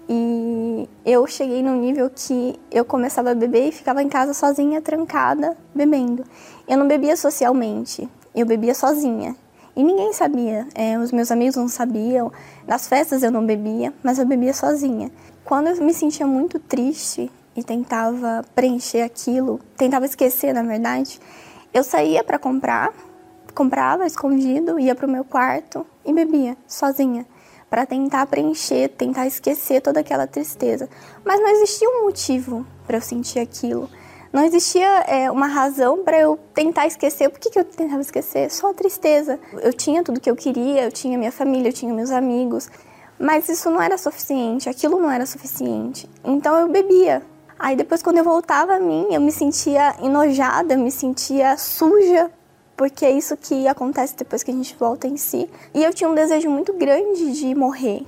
[0.08, 4.82] E eu cheguei num nível que eu começava a beber e ficava em casa sozinha,
[4.82, 6.24] trancada, bebendo.
[6.68, 9.36] Eu não bebia socialmente, eu bebia sozinha.
[9.76, 12.32] E ninguém sabia, é, os meus amigos não sabiam,
[12.68, 15.12] nas festas eu não bebia, mas eu bebia sozinha.
[15.44, 21.20] Quando eu me sentia muito triste e tentava preencher aquilo, tentava esquecer, na verdade,
[21.74, 22.94] eu saía para comprar,
[23.54, 27.26] comprava escondido, ia para o meu quarto e bebia sozinha,
[27.70, 30.88] para tentar preencher, tentar esquecer toda aquela tristeza.
[31.26, 33.90] Mas não existia um motivo para eu sentir aquilo.
[34.32, 37.30] Não existia é, uma razão para eu tentar esquecer.
[37.30, 38.50] Por que, que eu tentava esquecer?
[38.50, 39.40] Só a tristeza.
[39.62, 42.70] Eu tinha tudo que eu queria, eu tinha minha família, eu tinha meus amigos.
[43.20, 46.10] Mas isso não era suficiente, aquilo não era suficiente.
[46.24, 47.24] Então eu bebia,
[47.58, 52.32] Aí depois quando eu voltava a mim, eu me sentia enojada, me sentia suja,
[52.76, 55.50] porque é isso que acontece depois que a gente volta em si.
[55.74, 58.06] E eu tinha um desejo muito grande de morrer,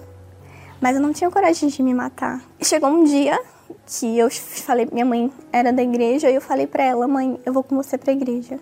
[0.82, 2.44] mas eu não tinha coragem de me matar.
[2.62, 3.40] Chegou um dia
[3.86, 7.54] que eu falei, minha mãe era da igreja, e eu falei para ela, mãe, eu
[7.54, 8.60] vou com você para a igreja.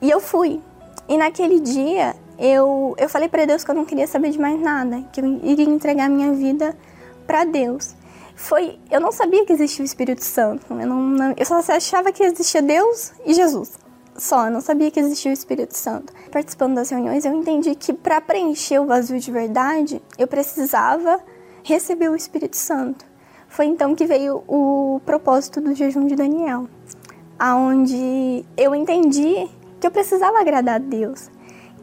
[0.00, 0.60] E eu fui.
[1.08, 4.60] E naquele dia eu eu falei para Deus que eu não queria saber de mais
[4.60, 6.76] nada, que eu iria entregar minha vida
[7.26, 7.94] para Deus
[8.34, 8.78] foi.
[8.90, 10.66] Eu não sabia que existia o Espírito Santo.
[10.70, 13.72] Eu, não, não, eu só achava que existia Deus e Jesus.
[14.16, 16.12] Só, eu não sabia que existia o Espírito Santo.
[16.30, 21.20] Participando das reuniões, eu entendi que para preencher o vazio de verdade, eu precisava
[21.62, 23.04] receber o Espírito Santo.
[23.48, 26.68] Foi então que veio o propósito do jejum de Daniel,
[27.38, 29.48] aonde eu entendi
[29.80, 31.30] que eu precisava agradar a Deus,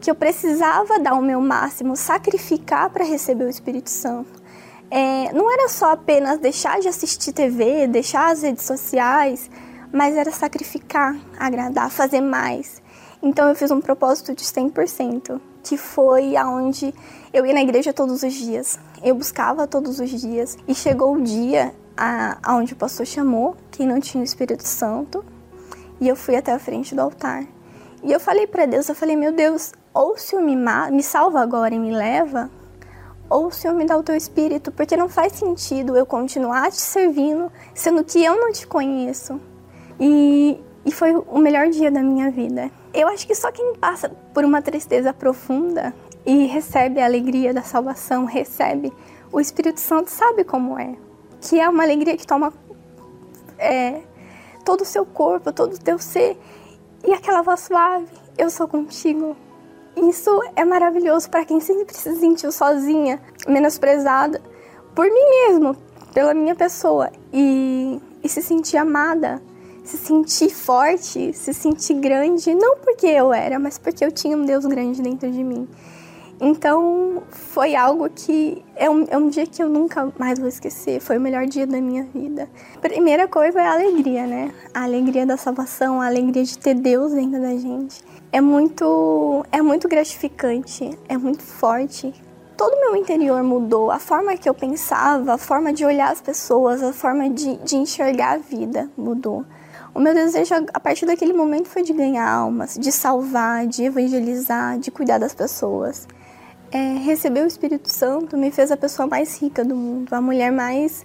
[0.00, 4.41] que eu precisava dar o meu máximo, sacrificar para receber o Espírito Santo
[4.94, 9.50] é, não era só apenas deixar de assistir TV, deixar as redes sociais,
[9.90, 12.82] mas era sacrificar, agradar, fazer mais.
[13.22, 16.92] Então eu fiz um propósito de 100%, que foi aonde
[17.32, 18.78] eu ia na igreja todos os dias.
[19.02, 21.74] Eu buscava todos os dias e chegou o dia
[22.42, 25.24] aonde o pastor chamou quem não tinha o Espírito Santo
[26.02, 27.46] e eu fui até a frente do altar.
[28.02, 31.74] E eu falei para Deus, eu falei: "Meu Deus, ou se me, me salva agora
[31.74, 32.50] e me leva,
[33.32, 36.80] ou o Senhor me dá o teu espírito, porque não faz sentido eu continuar te
[36.80, 39.40] servindo, sendo que eu não te conheço.
[39.98, 42.70] E, e foi o melhor dia da minha vida.
[42.92, 45.94] Eu acho que só quem passa por uma tristeza profunda
[46.26, 48.92] e recebe a alegria da salvação, recebe
[49.32, 50.94] o Espírito Santo, sabe como é.
[51.40, 52.52] Que é uma alegria que toma
[53.58, 54.02] é,
[54.62, 56.38] todo o seu corpo, todo o teu ser.
[57.02, 58.06] E aquela voz suave,
[58.36, 59.34] eu sou contigo,
[59.96, 64.40] isso é maravilhoso para quem sempre se sentiu sozinha, menosprezada
[64.94, 65.76] por mim mesmo,
[66.12, 69.42] pela minha pessoa e, e se sentir amada,
[69.84, 74.44] se sentir forte, se sentir grande, não porque eu era, mas porque eu tinha um
[74.44, 75.68] Deus grande dentro de mim.
[76.44, 81.00] Então, foi algo que é um, é um dia que eu nunca mais vou esquecer.
[81.00, 82.48] Foi o melhor dia da minha vida.
[82.80, 84.52] Primeira coisa é a alegria, né?
[84.74, 88.02] A alegria da salvação, a alegria de ter Deus dentro da gente.
[88.32, 92.12] É muito, é muito gratificante, é muito forte.
[92.56, 93.92] Todo o meu interior mudou.
[93.92, 97.76] A forma que eu pensava, a forma de olhar as pessoas, a forma de, de
[97.76, 99.44] enxergar a vida mudou.
[99.94, 104.76] O meu desejo a partir daquele momento foi de ganhar almas, de salvar, de evangelizar,
[104.80, 106.08] de cuidar das pessoas
[106.72, 110.50] é, receber o Espírito Santo me fez a pessoa mais rica do mundo, a mulher
[110.50, 111.04] mais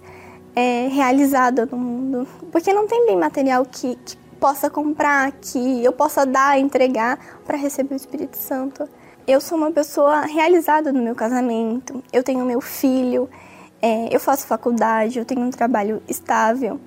[0.56, 2.26] é, realizada do mundo.
[2.50, 7.58] Porque não tem bem material que, que possa comprar, que eu possa dar, entregar para
[7.58, 8.88] receber o Espírito Santo.
[9.26, 13.28] Eu sou uma pessoa realizada no meu casamento, eu tenho meu filho,
[13.82, 16.80] é, eu faço faculdade, eu tenho um trabalho estável.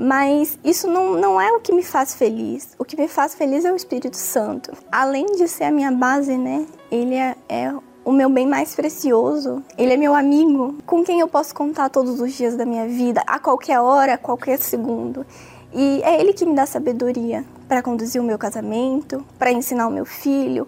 [0.00, 2.68] Mas isso não, não é o que me faz feliz.
[2.78, 4.70] O que me faz feliz é o Espírito Santo.
[4.92, 6.64] Além de ser a minha base, né?
[6.88, 7.74] Ele é, é
[8.08, 9.62] o meu bem mais precioso.
[9.76, 13.22] Ele é meu amigo, com quem eu posso contar todos os dias da minha vida,
[13.26, 15.26] a qualquer hora, a qualquer segundo.
[15.74, 19.90] E é ele que me dá sabedoria para conduzir o meu casamento, para ensinar o
[19.90, 20.66] meu filho,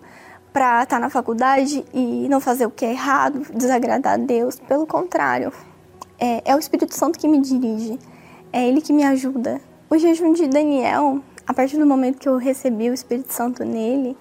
[0.53, 4.61] para estar tá na faculdade e não fazer o que é errado, desagradar a Deus.
[4.61, 5.51] Pelo contrário,
[6.19, 7.99] é, é o Espírito Santo que me dirige,
[8.53, 9.63] é ele que me ajuda.
[9.89, 14.15] O jejum de Daniel, a partir do momento que eu recebi o Espírito Santo nele,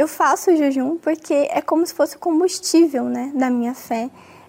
[0.00, 4.08] eu faço jejum porque é como se fosse o combustível né, da minha fé.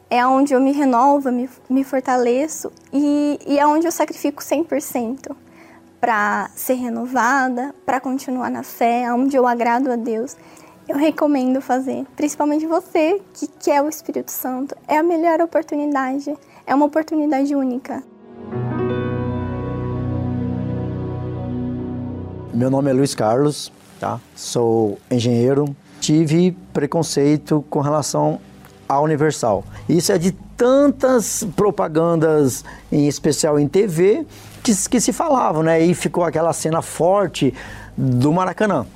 [0.10, 5.36] É onde eu me renovo, me, me fortaleço e, e é onde eu sacrifico 100%
[6.00, 10.38] para ser renovada, para continuar na fé, onde eu agrado a Deus.
[10.88, 14.74] Eu recomendo fazer, principalmente você que quer o Espírito Santo.
[14.88, 16.34] É a melhor oportunidade,
[16.66, 18.02] é uma oportunidade única.
[22.54, 23.72] Meu nome é Luiz Carlos,
[24.02, 24.20] tá?
[24.36, 28.40] Sou engenheiro, tive preconceito com relação
[28.90, 29.64] à Universal.
[29.88, 34.26] Isso é de tantas propagandas, em especial em TV,
[34.64, 35.80] que, que se falavam, né?
[35.80, 37.54] E ficou aquela cena forte
[37.96, 38.88] do Maracanã.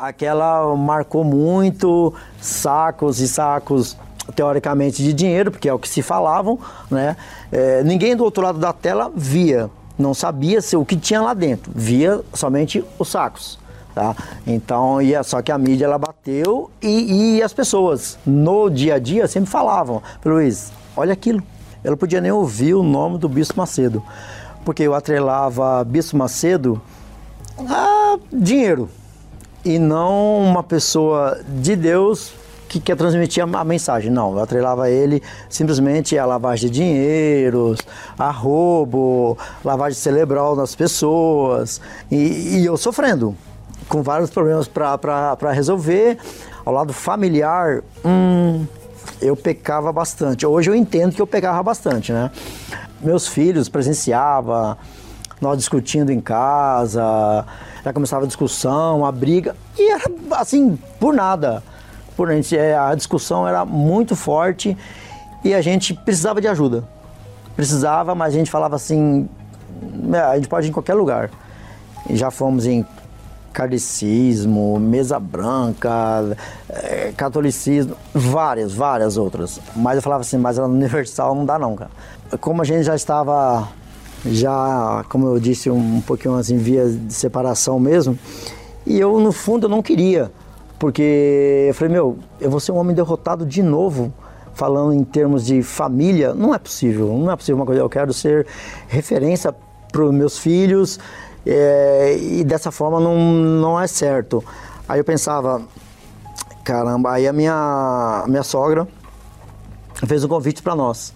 [0.00, 3.96] Aquela marcou muito, sacos e sacos
[4.34, 6.58] teoricamente de dinheiro, porque é o que se falavam,
[6.90, 7.16] né?
[7.52, 11.34] É, ninguém do outro lado da tela via, não sabia se o que tinha lá
[11.34, 13.58] dentro, via somente os sacos.
[13.98, 14.14] Tá?
[14.46, 18.94] Então, e é só que a mídia ela bateu e, e as pessoas no dia
[18.94, 21.42] a dia sempre falavam, Luiz, olha aquilo.
[21.82, 24.00] Eu não podia nem ouvir o nome do Bispo Macedo,
[24.64, 26.80] porque eu atrelava Bispo Macedo
[27.58, 28.88] a dinheiro
[29.64, 32.32] e não uma pessoa de Deus
[32.68, 34.12] que quer transmitir a, mensagem.
[34.12, 35.20] Não, eu atrelava ele
[35.50, 37.80] simplesmente a lavagem de dinheiros,
[38.16, 43.34] a roubo, lavagem cerebral nas pessoas e, e eu sofrendo
[43.88, 46.18] com vários problemas para resolver.
[46.64, 48.66] Ao lado familiar, hum,
[49.20, 50.46] eu pecava bastante.
[50.46, 52.30] Hoje eu entendo que eu pecava bastante, né?
[53.00, 54.76] Meus filhos presenciava,
[55.40, 57.44] nós discutindo em casa,
[57.84, 61.62] já começava a discussão, a briga, e era assim, por nada.
[62.16, 64.76] Por, a, gente, é, a discussão era muito forte
[65.44, 66.84] e a gente precisava de ajuda.
[67.54, 69.28] Precisava, mas a gente falava assim,
[70.12, 71.30] é, a gente pode ir em qualquer lugar.
[72.10, 72.84] E já fomos em
[73.58, 76.36] kardecismo, mesa branca,
[76.68, 79.60] é, catolicismo, várias, várias outras.
[79.74, 81.90] Mas eu falava assim, mas ela universal não dá não, cara.
[82.40, 83.68] Como a gente já estava,
[84.24, 88.16] já, como eu disse, um pouquinho assim, via de separação mesmo,
[88.86, 90.30] e eu no fundo eu não queria,
[90.78, 94.12] porque eu falei, meu, eu vou ser um homem derrotado de novo,
[94.54, 98.12] falando em termos de família, não é possível, não é possível uma coisa, eu quero
[98.12, 98.46] ser
[98.86, 99.52] referência
[99.90, 101.00] para os meus filhos,
[101.50, 104.44] é, e dessa forma não, não é certo.
[104.86, 105.62] Aí eu pensava,
[106.62, 108.86] caramba, aí a minha, minha sogra
[110.06, 111.14] fez um convite para nós,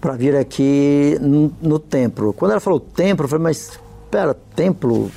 [0.00, 2.32] para vir aqui no, no, templo.
[2.32, 5.10] Quando ela falou templo, eu falei, mas espera, templo?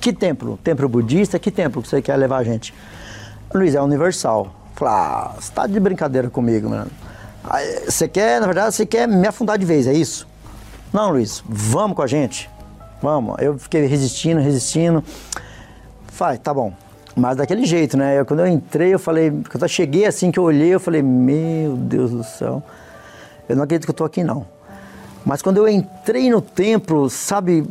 [0.00, 0.58] Que templo?
[0.62, 1.38] Templo budista?
[1.38, 2.72] Que templo que você quer levar a gente?
[3.52, 4.54] Luiz, é universal.
[4.76, 6.90] Falei, ah, você tá de brincadeira comigo, mano.
[7.86, 10.28] você quer, na verdade, você quer me afundar de vez, é isso?
[10.92, 12.51] Não, Luiz, vamos com a gente.
[13.02, 13.36] Vamos.
[13.40, 15.02] Eu fiquei resistindo, resistindo.
[16.06, 16.72] Falei, tá bom.
[17.16, 18.20] Mas daquele jeito, né?
[18.20, 21.02] Eu, quando eu entrei, eu falei, quando eu cheguei assim que eu olhei, eu falei,
[21.02, 22.62] meu Deus do céu,
[23.48, 24.46] eu não acredito que eu tô aqui não.
[25.26, 27.66] Mas quando eu entrei no templo, sabe,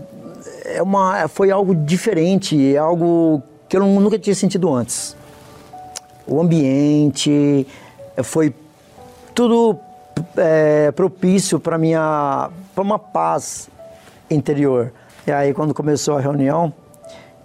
[0.65, 5.15] é uma, foi algo diferente, é algo que eu nunca tinha sentido antes.
[6.27, 7.65] O ambiente
[8.23, 8.53] foi
[9.34, 9.79] tudo
[10.36, 13.69] é, propício para minha, para uma paz
[14.29, 14.91] interior
[15.26, 16.74] E aí, quando começou a reunião,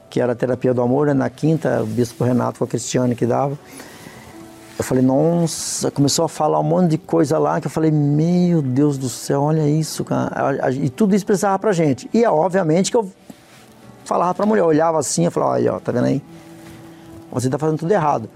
[0.08, 3.14] que era a terapia do amor, né, na quinta, o bispo Renato, foi a Cristiane
[3.14, 3.58] que dava.
[4.78, 8.60] Eu falei, nossa, começou a falar um monte de coisa lá que eu falei, meu
[8.60, 10.70] Deus do céu, olha isso, cara.
[10.72, 12.08] E tudo isso precisava pra gente.
[12.12, 13.10] E obviamente que eu
[14.04, 16.22] falava pra mulher, olhava assim, eu falava, olha, ó, tá vendo aí?
[17.32, 18.28] Você tá fazendo tudo errado.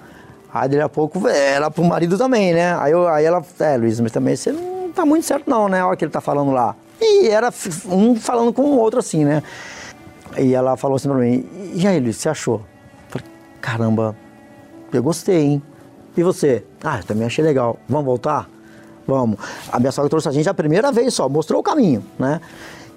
[0.53, 2.75] Aí daqui a pouco era pro marido também, né?
[2.79, 5.85] Aí, eu, aí ela, é, Luiz, mas também você não tá muito certo não, né?
[5.85, 6.75] Olha o que ele tá falando lá.
[7.01, 7.53] E era
[7.87, 9.43] um falando com o outro assim, né?
[10.39, 11.45] E ela falou assim pra mim,
[11.75, 12.57] e aí, Luiz, você achou?
[12.57, 13.27] Eu falei,
[13.61, 14.17] caramba,
[14.93, 15.63] eu gostei, hein?
[16.17, 16.65] E você?
[16.83, 17.79] Ah, eu também achei legal.
[17.89, 18.49] Vamos voltar?
[19.07, 19.39] Vamos.
[19.73, 22.41] A minha sogra trouxe a gente a primeira vez só, mostrou o caminho, né?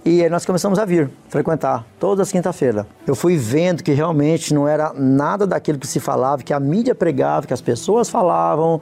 [0.05, 2.85] E aí nós começamos a vir, frequentar, todas as quinta-feiras.
[3.07, 6.93] Eu fui vendo que realmente não era nada daquilo que se falava, que a mídia
[6.93, 8.81] pregava, que as pessoas falavam,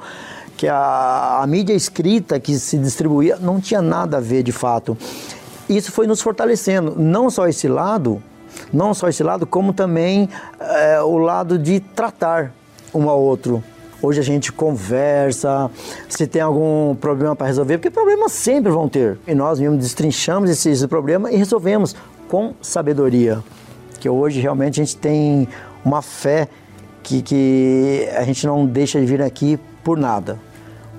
[0.62, 4.96] que a, a mídia escrita que se distribuía, não tinha nada a ver de fato.
[5.68, 8.22] Isso foi nos fortalecendo, não só esse lado,
[8.72, 12.54] não só esse lado, como também é, o lado de tratar
[12.94, 13.64] um ao outro.
[14.04, 15.72] Hoje a gente conversa,
[16.08, 19.18] se tem algum problema para resolver, porque problemas sempre vão ter.
[19.26, 21.96] E nós mesmo destrinchamos esse, esse problema e resolvemos
[22.30, 23.44] com sabedoria.
[24.00, 25.48] Que hoje realmente a gente tem
[25.84, 26.48] uma fé
[27.02, 30.51] que, que a gente não deixa de vir aqui por nada.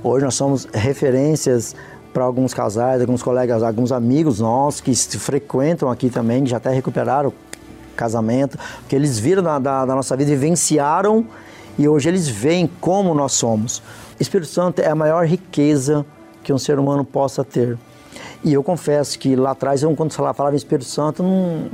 [0.05, 1.76] Hoje nós somos referências
[2.12, 6.70] para alguns casais, alguns colegas, alguns amigos nossos que frequentam aqui também, que já até
[6.70, 7.32] recuperaram
[7.94, 11.24] casamento, que eles viram da, da, da nossa vida, vivenciaram
[11.78, 13.80] e hoje eles veem como nós somos.
[14.18, 16.05] Espírito Santo é a maior riqueza
[16.42, 17.78] que um ser humano possa ter.
[18.42, 21.66] E eu confesso que lá atrás, eu, quando falava em Espírito Santo, não,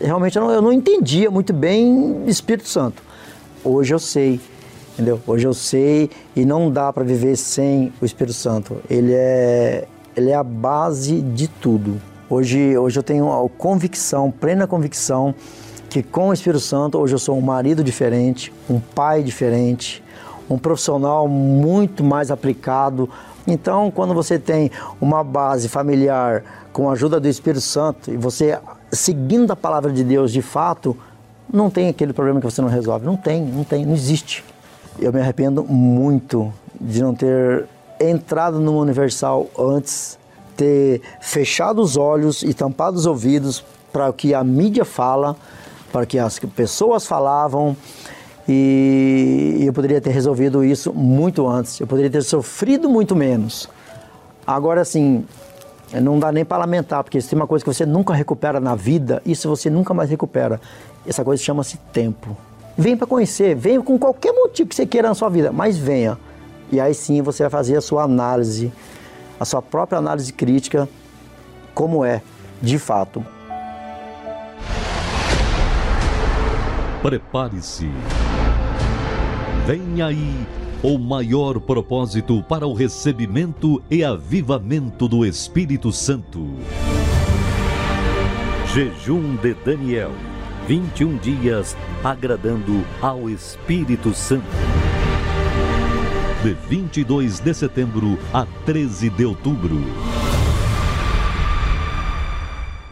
[0.00, 3.02] realmente eu não, eu não entendia muito bem Espírito Santo.
[3.64, 4.40] Hoje eu sei,
[4.94, 5.20] entendeu?
[5.26, 8.76] Hoje eu sei e não dá para viver sem o Espírito Santo.
[8.88, 9.86] Ele é,
[10.16, 12.00] ele é a base de tudo.
[12.30, 15.34] Hoje, hoje eu tenho a convicção, plena convicção,
[15.90, 20.02] que com o Espírito Santo hoje eu sou um marido diferente, um pai diferente,
[20.48, 23.10] um profissional muito mais aplicado.
[23.46, 24.70] Então, quando você tem
[25.00, 26.42] uma base familiar
[26.72, 28.58] com a ajuda do Espírito Santo e você
[28.90, 30.96] seguindo a palavra de Deus de fato,
[31.52, 33.04] não tem aquele problema que você não resolve.
[33.04, 34.44] Não tem, não tem, não existe.
[34.98, 37.66] Eu me arrependo muito de não ter
[38.00, 40.18] entrado no Universal antes,
[40.56, 45.36] ter fechado os olhos e tampado os ouvidos para o que a mídia fala,
[45.92, 47.76] para que as pessoas falavam
[48.48, 51.80] e eu poderia ter resolvido isso muito antes.
[51.80, 53.68] Eu poderia ter sofrido muito menos.
[54.46, 55.24] Agora, assim,
[56.02, 58.74] não dá nem para lamentar, porque se tem uma coisa que você nunca recupera na
[58.74, 60.60] vida, isso você nunca mais recupera.
[61.06, 62.36] Essa coisa chama-se tempo.
[62.76, 66.18] Vem para conhecer, venha com qualquer motivo que você queira na sua vida, mas venha.
[66.72, 68.72] E aí sim você vai fazer a sua análise,
[69.38, 70.88] a sua própria análise crítica,
[71.72, 72.20] como é,
[72.60, 73.24] de fato.
[77.00, 77.90] Prepare-se.
[79.66, 80.46] Vem aí
[80.82, 86.44] o maior propósito para o recebimento e avivamento do Espírito Santo.
[88.74, 90.10] Jejum de Daniel.
[90.66, 94.44] 21 dias agradando ao Espírito Santo.
[96.42, 99.76] De 22 de setembro a 13 de outubro.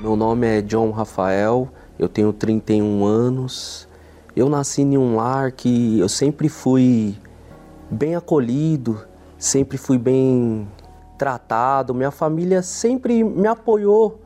[0.00, 1.68] Meu nome é John Rafael,
[1.98, 3.88] eu tenho 31 anos
[4.34, 7.14] eu nasci em um lar que eu sempre fui
[7.90, 8.98] bem acolhido,
[9.36, 10.66] sempre fui bem
[11.18, 11.92] tratado.
[11.92, 14.20] Minha família sempre me apoiou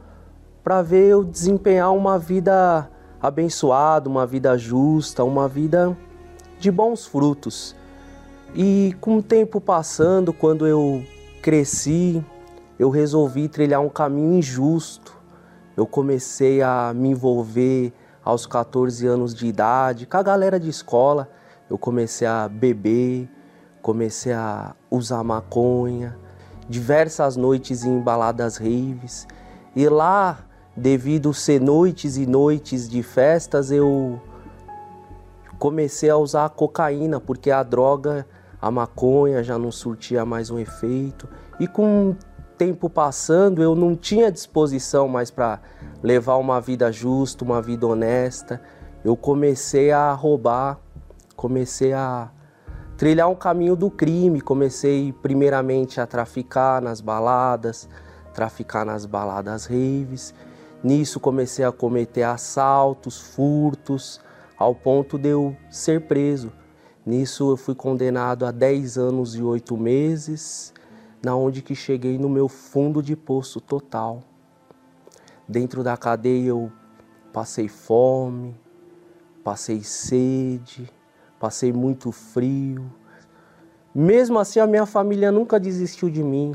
[0.62, 2.88] para ver eu desempenhar uma vida
[3.26, 5.96] abençoada, uma vida justa, uma vida
[6.58, 7.74] de bons frutos.
[8.54, 11.04] E com o tempo passando, quando eu
[11.42, 12.24] cresci,
[12.78, 15.14] eu resolvi trilhar um caminho injusto.
[15.76, 17.92] Eu comecei a me envolver
[18.24, 21.28] aos 14 anos de idade, com a galera de escola,
[21.68, 23.28] eu comecei a beber,
[23.82, 26.16] comecei a usar maconha,
[26.68, 29.26] diversas noites em baladas raves.
[29.74, 30.45] E lá,
[30.76, 34.20] devido ser noites e noites de festas, eu
[35.58, 38.26] comecei a usar a cocaína, porque a droga,
[38.60, 41.28] a maconha já não surtia mais um efeito.
[41.58, 42.16] E com o
[42.58, 45.60] tempo passando, eu não tinha disposição mais para
[46.02, 48.60] levar uma vida justa, uma vida honesta.
[49.02, 50.78] Eu comecei a roubar,
[51.34, 52.30] comecei a
[52.96, 57.88] trilhar um caminho do crime, comecei primeiramente a traficar nas baladas,
[58.34, 60.34] traficar nas baladas raves.
[60.86, 64.20] Nisso comecei a cometer assaltos, furtos,
[64.56, 66.52] ao ponto de eu ser preso.
[67.04, 70.72] Nisso eu fui condenado a 10 anos e 8 meses,
[71.20, 74.22] na onde que cheguei no meu fundo de poço total.
[75.48, 76.70] Dentro da cadeia eu
[77.32, 78.54] passei fome,
[79.42, 80.88] passei sede,
[81.40, 82.92] passei muito frio.
[83.92, 86.54] Mesmo assim, a minha família nunca desistiu de mim.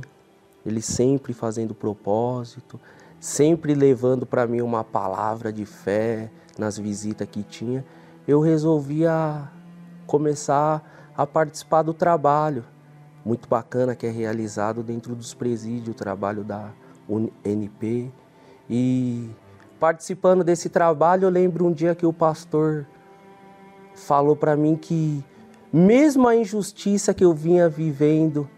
[0.65, 2.79] Eles sempre fazendo propósito,
[3.21, 7.85] sempre levando para mim uma palavra de fé nas visitas que tinha.
[8.27, 9.47] Eu resolvia
[10.07, 12.65] começar a participar do trabalho
[13.23, 16.71] muito bacana que é realizado dentro dos presídios, o trabalho da
[17.07, 18.11] UNP.
[18.67, 19.29] E
[19.79, 22.87] participando desse trabalho, eu lembro um dia que o pastor
[23.93, 25.23] falou para mim que,
[25.71, 28.49] mesmo a injustiça que eu vinha vivendo,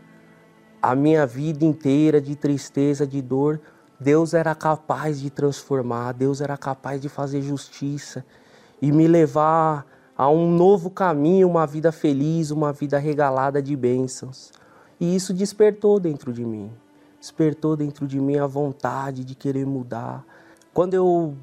[0.81, 3.59] a minha vida inteira de tristeza, de dor,
[4.03, 8.25] Deus era capaz de transformar, Deus era capaz de fazer justiça
[8.81, 9.85] e me levar
[10.17, 14.51] a um novo caminho, uma vida feliz, uma vida regalada de bênçãos.
[14.99, 16.69] E isso despertou dentro de mim,
[17.17, 20.25] despertou dentro de mim a vontade de querer mudar.
[20.73, 21.33] Quando eu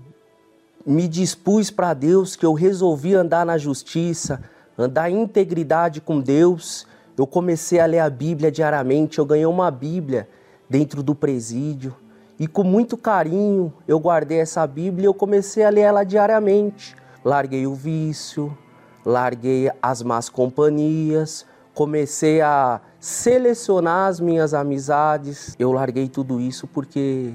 [0.86, 4.42] me dispus para Deus, que eu resolvi andar na justiça,
[4.76, 6.86] andar em integridade com Deus,
[7.16, 9.18] eu comecei a ler a Bíblia diariamente.
[9.18, 10.28] Eu ganhei uma Bíblia
[10.68, 11.96] dentro do presídio
[12.40, 16.96] e com muito carinho eu guardei essa Bíblia e eu comecei a ler ela diariamente.
[17.22, 18.56] Larguei o vício,
[19.04, 25.54] larguei as más companhias, comecei a selecionar as minhas amizades.
[25.58, 27.34] Eu larguei tudo isso porque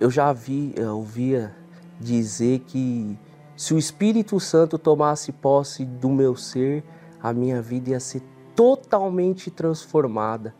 [0.00, 1.54] eu já vi, eu ouvia
[2.00, 3.18] dizer que
[3.54, 6.82] se o Espírito Santo tomasse posse do meu ser,
[7.22, 8.22] a minha vida ia ser
[8.54, 10.54] totalmente transformada.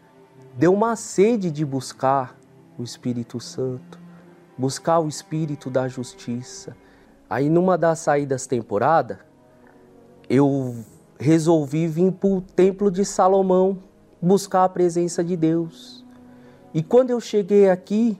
[0.58, 2.35] Deu uma sede de buscar
[2.78, 3.98] o Espírito Santo,
[4.56, 6.76] buscar o Espírito da justiça.
[7.28, 9.20] Aí, numa das saídas temporada,
[10.28, 10.76] eu
[11.18, 13.78] resolvi vir para o Templo de Salomão
[14.20, 16.04] buscar a presença de Deus.
[16.74, 18.18] E quando eu cheguei aqui,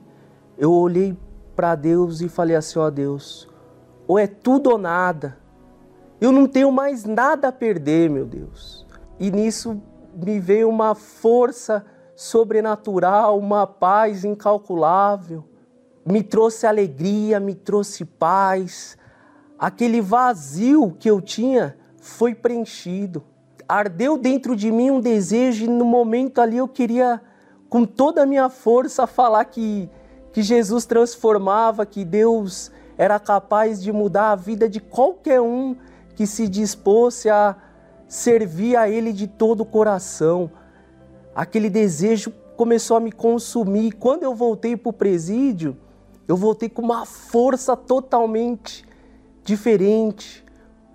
[0.57, 1.15] eu olhei
[1.55, 3.47] para Deus e falei assim: ó Deus,
[4.07, 5.37] ou é tudo ou nada.
[6.19, 8.85] Eu não tenho mais nada a perder, meu Deus.
[9.19, 9.79] E nisso
[10.15, 11.85] me veio uma força
[12.17, 15.43] sobrenatural, uma paz incalculável.
[16.03, 18.97] Me trouxe alegria, me trouxe paz.
[19.59, 23.23] Aquele vazio que eu tinha foi preenchido.
[23.69, 27.21] Ardeu dentro de mim um desejo e no momento ali eu queria
[27.69, 29.89] com toda a minha força falar que
[30.37, 35.75] que Jesus transformava, que Deus era capaz de mudar a vida de qualquer um
[36.15, 37.55] que se dispôsse a
[38.07, 40.51] servir a Ele de todo o coração.
[41.37, 43.91] Aquele desejo começou a me consumir.
[43.91, 45.77] Quando eu voltei para o presídio,
[46.27, 48.83] eu voltei com uma força totalmente
[49.43, 50.43] diferente,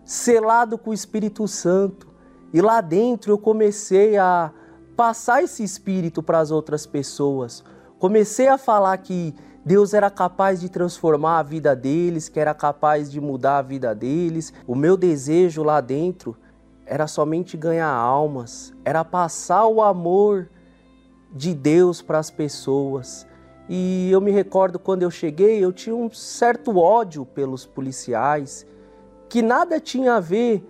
[0.05, 2.09] selado com o Espírito Santo.
[2.53, 4.51] E lá dentro eu comecei a
[4.97, 7.62] passar esse espírito para as outras pessoas.
[8.01, 9.32] Comecei a falar que
[9.64, 13.95] Deus era capaz de transformar a vida deles, que era capaz de mudar a vida
[13.95, 14.53] deles.
[14.66, 16.36] O meu desejo lá dentro
[16.93, 20.51] era somente ganhar almas, era passar o amor
[21.34, 23.26] de Deus para as pessoas.
[23.66, 28.66] E eu me recordo quando eu cheguei, eu tinha um certo ódio pelos policiais,
[29.26, 30.62] que nada tinha a ver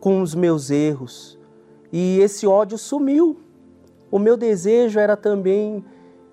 [0.00, 1.38] com os meus erros.
[1.92, 3.38] E esse ódio sumiu.
[4.10, 5.84] O meu desejo era também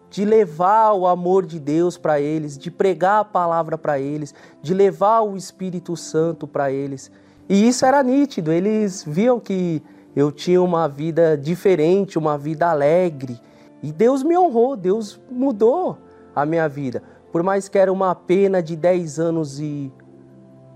[0.10, 4.74] de levar o amor de Deus para eles, de pregar a palavra para eles, de
[4.74, 7.12] levar o Espírito Santo para eles.
[7.50, 9.82] E isso era nítido, eles viam que
[10.16, 13.40] eu tinha uma vida diferente, uma vida alegre.
[13.82, 15.98] E Deus me honrou, Deus mudou
[16.36, 17.02] a minha vida.
[17.32, 19.92] Por mais que era uma pena de 10 anos e,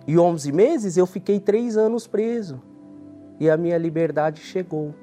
[0.07, 2.61] e 11 meses, eu fiquei 3 anos preso.
[3.39, 4.93] E a minha liberdade chegou.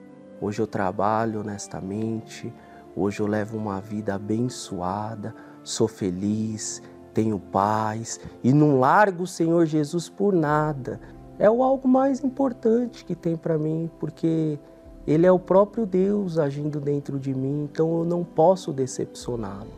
[0.41, 2.53] Hoje eu trabalho honestamente,
[2.95, 5.35] Hoje eu levo uma vida abençoada,
[5.65, 6.83] sou feliz,
[7.15, 11.01] tenho paz e não largo o Senhor Jesus por nada.
[11.39, 14.59] É o algo mais importante que tem para mim, porque
[15.07, 19.71] Ele é o próprio Deus agindo dentro de mim, então eu não posso decepcioná-lo.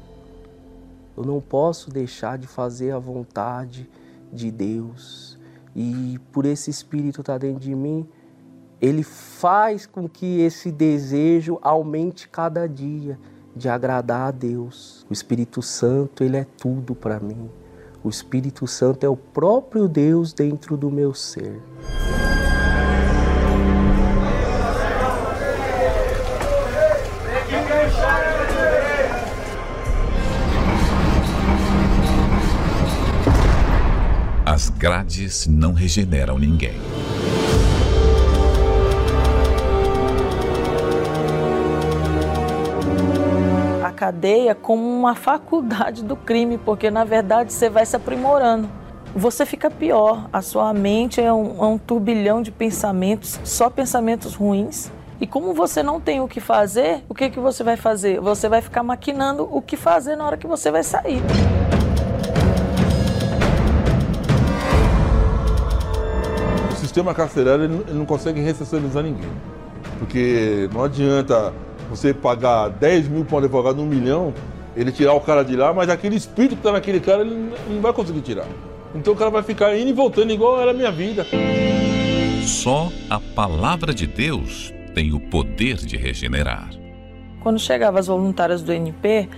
[1.16, 3.88] Eu não posso deixar de fazer a vontade
[4.32, 5.38] de Deus.
[5.74, 8.06] E por esse Espírito estar tá dentro de mim,
[8.80, 13.18] ele faz com que esse desejo aumente cada dia
[13.54, 15.06] de agradar a Deus.
[15.08, 17.48] O Espírito Santo, ele é tudo para mim.
[18.04, 21.62] O Espírito Santo é o próprio Deus dentro do meu ser.
[34.44, 36.78] As grades não regeneram ninguém.
[44.04, 48.68] Cadeia como uma faculdade do crime, porque na verdade você vai se aprimorando.
[49.16, 50.28] você fica pior.
[50.30, 54.90] A sua mente é um, é um turbilhão de pensamentos, só pensamentos ruins.
[55.20, 58.20] E como você não tem o que fazer, o que, que você vai fazer?
[58.20, 61.22] Você vai ficar maquinando o que fazer na hora que você vai sair.
[66.72, 69.30] O sistema carcerário ele não consegue ressocializar ninguém.
[69.98, 71.54] Porque não adianta
[71.96, 74.32] você pagar 10 mil para um advogado, um milhão,
[74.76, 77.80] ele tirar o cara de lá, mas aquele espírito que está naquele cara, ele não
[77.80, 78.46] vai conseguir tirar.
[78.94, 81.26] Então o cara vai ficar indo e voltando igual era a minha vida.
[82.42, 86.70] Só a palavra de Deus tem o poder de regenerar.
[87.40, 89.28] Quando chegavam as voluntárias do NP,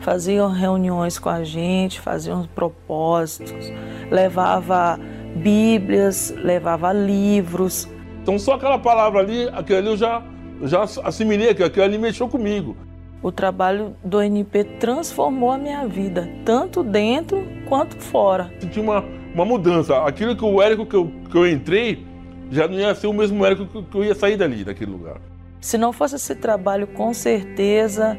[0.00, 3.72] faziam reuniões com a gente, faziam propósitos,
[4.10, 4.98] levava
[5.36, 7.88] bíblias, levava livros.
[8.22, 10.22] Então só aquela palavra ali, aquele ali eu já,
[10.62, 12.76] eu já assimilei, que aquele ali mexeu comigo.
[13.20, 18.48] O trabalho do NP transformou a minha vida, tanto dentro quanto fora.
[18.60, 19.04] Senti uma,
[19.34, 20.06] uma mudança.
[20.06, 22.06] Aquilo que o Érico que eu, que eu entrei,
[22.48, 25.16] já não ia ser o mesmo Érico que eu ia sair dali, daquele lugar.
[25.60, 28.16] Se não fosse esse trabalho, com certeza,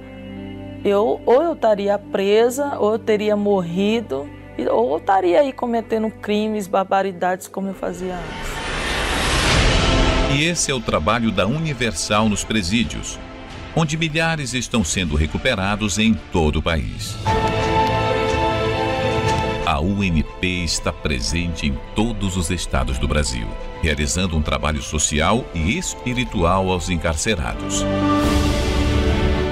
[0.83, 4.29] eu ou eu estaria presa, ou eu teria morrido,
[4.69, 8.72] ou eu estaria aí cometendo crimes, barbaridades como eu fazia antes.
[10.35, 13.19] E esse é o trabalho da Universal nos presídios,
[13.75, 17.15] onde milhares estão sendo recuperados em todo o país.
[19.63, 23.47] A UNP está presente em todos os estados do Brasil,
[23.79, 27.85] realizando um trabalho social e espiritual aos encarcerados.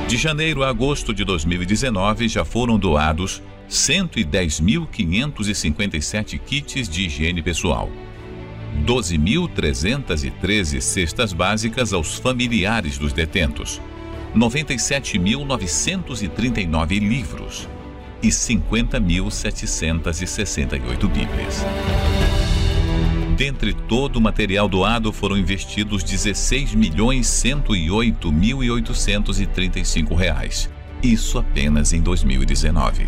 [0.07, 7.87] De janeiro a agosto de 2019, já foram doados 110.557 kits de higiene pessoal,
[8.85, 13.79] 12.313 cestas básicas aos familiares dos detentos,
[14.35, 17.69] 97.939 livros
[18.23, 21.63] e 50.768 Bíblias.
[23.35, 30.69] Dentre todo o material doado foram investidos 16 milhões 108 mil e 835 reais.
[31.01, 33.07] Isso apenas em 2019.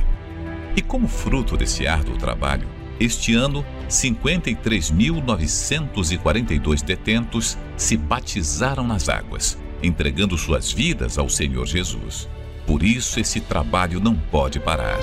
[0.76, 2.68] E como fruto desse árduo trabalho,
[3.00, 12.30] este ano 53.942 detentos se batizaram nas águas, entregando suas vidas ao Senhor Jesus.
[12.66, 15.00] Por isso, esse trabalho não pode parar.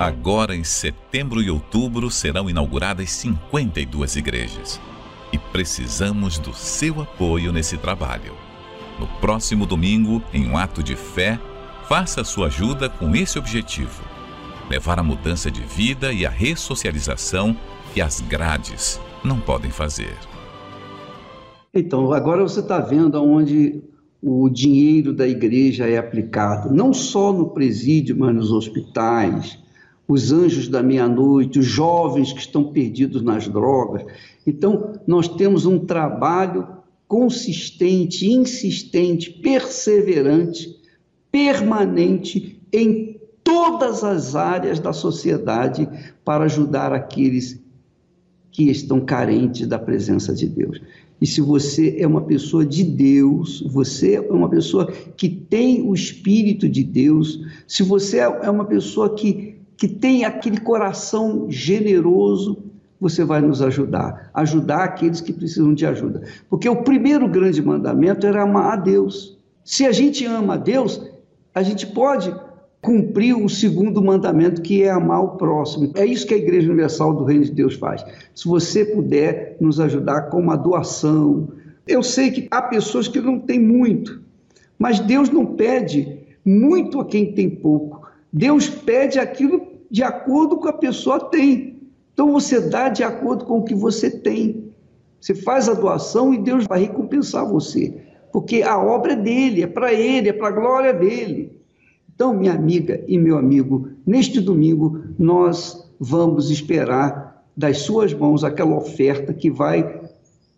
[0.00, 4.80] Agora, em setembro e outubro, serão inauguradas 52 igrejas.
[5.32, 8.34] E precisamos do seu apoio nesse trabalho.
[8.98, 11.38] No próximo domingo, em um ato de fé,
[11.88, 14.02] faça sua ajuda com esse objetivo:
[14.70, 17.56] levar a mudança de vida e a ressocialização
[17.94, 20.14] que as grades não podem fazer.
[21.72, 23.82] Então, agora você está vendo onde
[24.22, 29.58] o dinheiro da igreja é aplicado, não só no presídio, mas nos hospitais,
[30.06, 34.04] os anjos da meia-noite, os jovens que estão perdidos nas drogas.
[34.46, 36.66] Então, nós temos um trabalho
[37.06, 40.76] consistente, insistente, perseverante,
[41.30, 43.17] permanente em
[43.48, 45.88] todas as áreas da sociedade
[46.22, 47.58] para ajudar aqueles
[48.50, 50.78] que estão carentes da presença de Deus.
[51.18, 55.94] E se você é uma pessoa de Deus, você é uma pessoa que tem o
[55.94, 62.58] Espírito de Deus, se você é uma pessoa que, que tem aquele coração generoso,
[63.00, 66.22] você vai nos ajudar, ajudar aqueles que precisam de ajuda.
[66.50, 69.38] Porque o primeiro grande mandamento era amar a Deus.
[69.64, 71.00] Se a gente ama a Deus,
[71.54, 72.30] a gente pode
[72.80, 75.92] cumprir o segundo mandamento, que é amar o próximo.
[75.96, 78.04] É isso que a Igreja Universal do Reino de Deus faz.
[78.34, 81.48] Se você puder nos ajudar com uma doação.
[81.86, 84.22] Eu sei que há pessoas que não têm muito,
[84.78, 88.06] mas Deus não pede muito a quem tem pouco.
[88.32, 91.80] Deus pede aquilo de acordo com a pessoa tem.
[92.12, 94.68] Então você dá de acordo com o que você tem.
[95.20, 97.94] Você faz a doação e Deus vai recompensar você,
[98.32, 101.57] porque a obra é dele, é para ele, é para a glória dele.
[102.18, 108.76] Então, minha amiga e meu amigo, neste domingo nós vamos esperar das suas mãos aquela
[108.76, 110.00] oferta que vai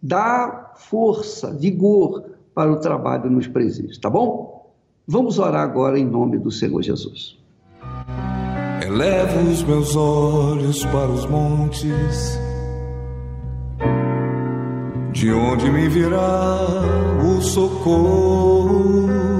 [0.03, 4.73] dar força, vigor para o trabalho nos presídios, tá bom?
[5.07, 7.39] Vamos orar agora em nome do Senhor Jesus.
[8.83, 12.41] Elevo os meus olhos para os montes,
[15.13, 16.57] de onde me virá
[17.23, 19.39] o socorro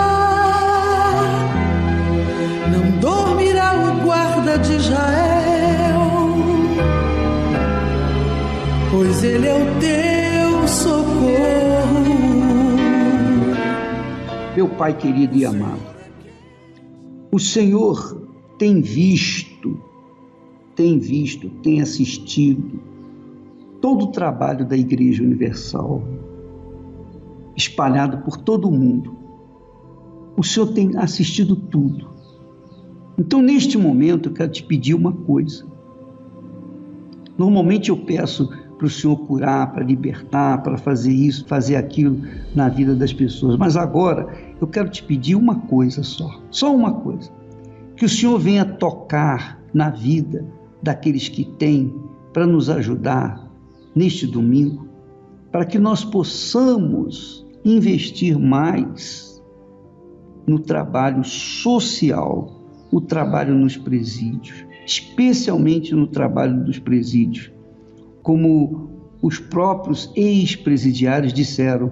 [8.91, 12.11] Pois ele é o teu socorro.
[14.53, 15.79] Meu Pai querido e amado,
[17.31, 18.27] o Senhor
[18.59, 19.81] tem visto,
[20.75, 22.81] tem visto, tem assistido
[23.79, 26.03] todo o trabalho da Igreja Universal,
[27.55, 29.15] espalhado por todo o mundo.
[30.37, 32.11] O Senhor tem assistido tudo.
[33.17, 35.65] Então, neste momento, eu quero te pedir uma coisa.
[37.37, 38.49] Normalmente eu peço
[38.81, 42.19] para o Senhor curar, para libertar, para fazer isso, fazer aquilo
[42.55, 43.55] na vida das pessoas.
[43.55, 44.27] Mas agora
[44.59, 47.29] eu quero te pedir uma coisa só, só uma coisa.
[47.95, 50.43] Que o Senhor venha tocar na vida
[50.81, 51.93] daqueles que têm
[52.33, 53.47] para nos ajudar
[53.93, 54.87] neste domingo,
[55.51, 59.39] para que nós possamos investir mais
[60.47, 62.59] no trabalho social,
[62.91, 67.51] o trabalho nos presídios, especialmente no trabalho dos presídios
[68.21, 68.89] como
[69.21, 71.91] os próprios ex-presidiários disseram,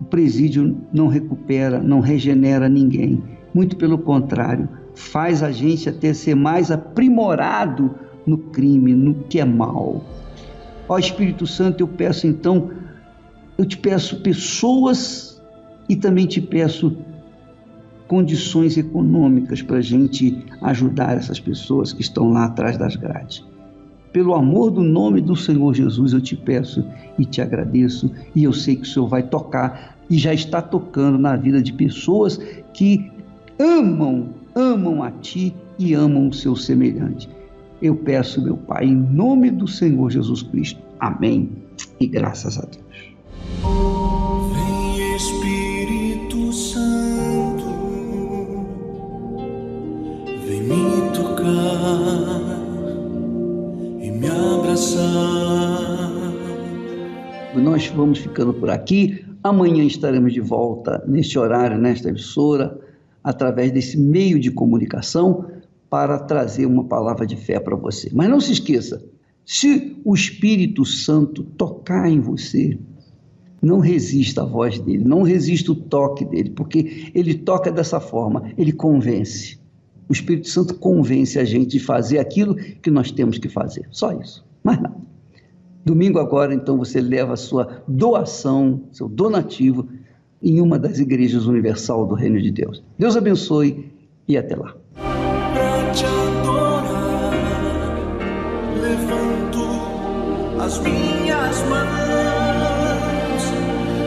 [0.00, 3.22] o presídio não recupera, não regenera ninguém.
[3.54, 7.94] Muito pelo contrário, faz a gente até ser mais aprimorado
[8.26, 10.04] no crime, no que é mal.
[10.88, 12.70] Ó Espírito Santo, eu peço então,
[13.56, 15.42] eu te peço pessoas
[15.88, 16.96] e também te peço
[18.06, 23.44] condições econômicas para a gente ajudar essas pessoas que estão lá atrás das grades.
[24.16, 26.82] Pelo amor do nome do Senhor Jesus, eu te peço
[27.18, 31.18] e te agradeço, e eu sei que o Senhor vai tocar e já está tocando
[31.18, 32.38] na vida de pessoas
[32.72, 33.12] que
[33.58, 37.28] amam, amam a Ti e amam o seu semelhante.
[37.82, 40.80] Eu peço, meu Pai, em nome do Senhor Jesus Cristo.
[40.98, 41.50] Amém.
[42.00, 42.86] E graças a Deus.
[44.54, 45.55] Vem Espírito
[57.66, 59.24] Nós vamos ficando por aqui.
[59.42, 62.80] Amanhã estaremos de volta neste horário, nesta emissora,
[63.24, 65.46] através desse meio de comunicação,
[65.90, 68.08] para trazer uma palavra de fé para você.
[68.14, 69.04] Mas não se esqueça:
[69.44, 72.78] se o Espírito Santo tocar em você,
[73.60, 78.44] não resista à voz dele, não resista o toque dele, porque ele toca dessa forma,
[78.56, 79.58] ele convence
[80.08, 83.88] o Espírito Santo convence a gente de fazer aquilo que nós temos que fazer.
[83.90, 85.05] Só isso, mais nada.
[85.86, 89.86] Domingo agora, então, você leva a sua doação, seu donativo,
[90.42, 92.82] em uma das igrejas universal do Reino de Deus.
[92.98, 93.92] Deus abençoe
[94.26, 94.74] e até lá.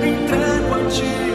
[0.03, 1.29] Entrego a ti.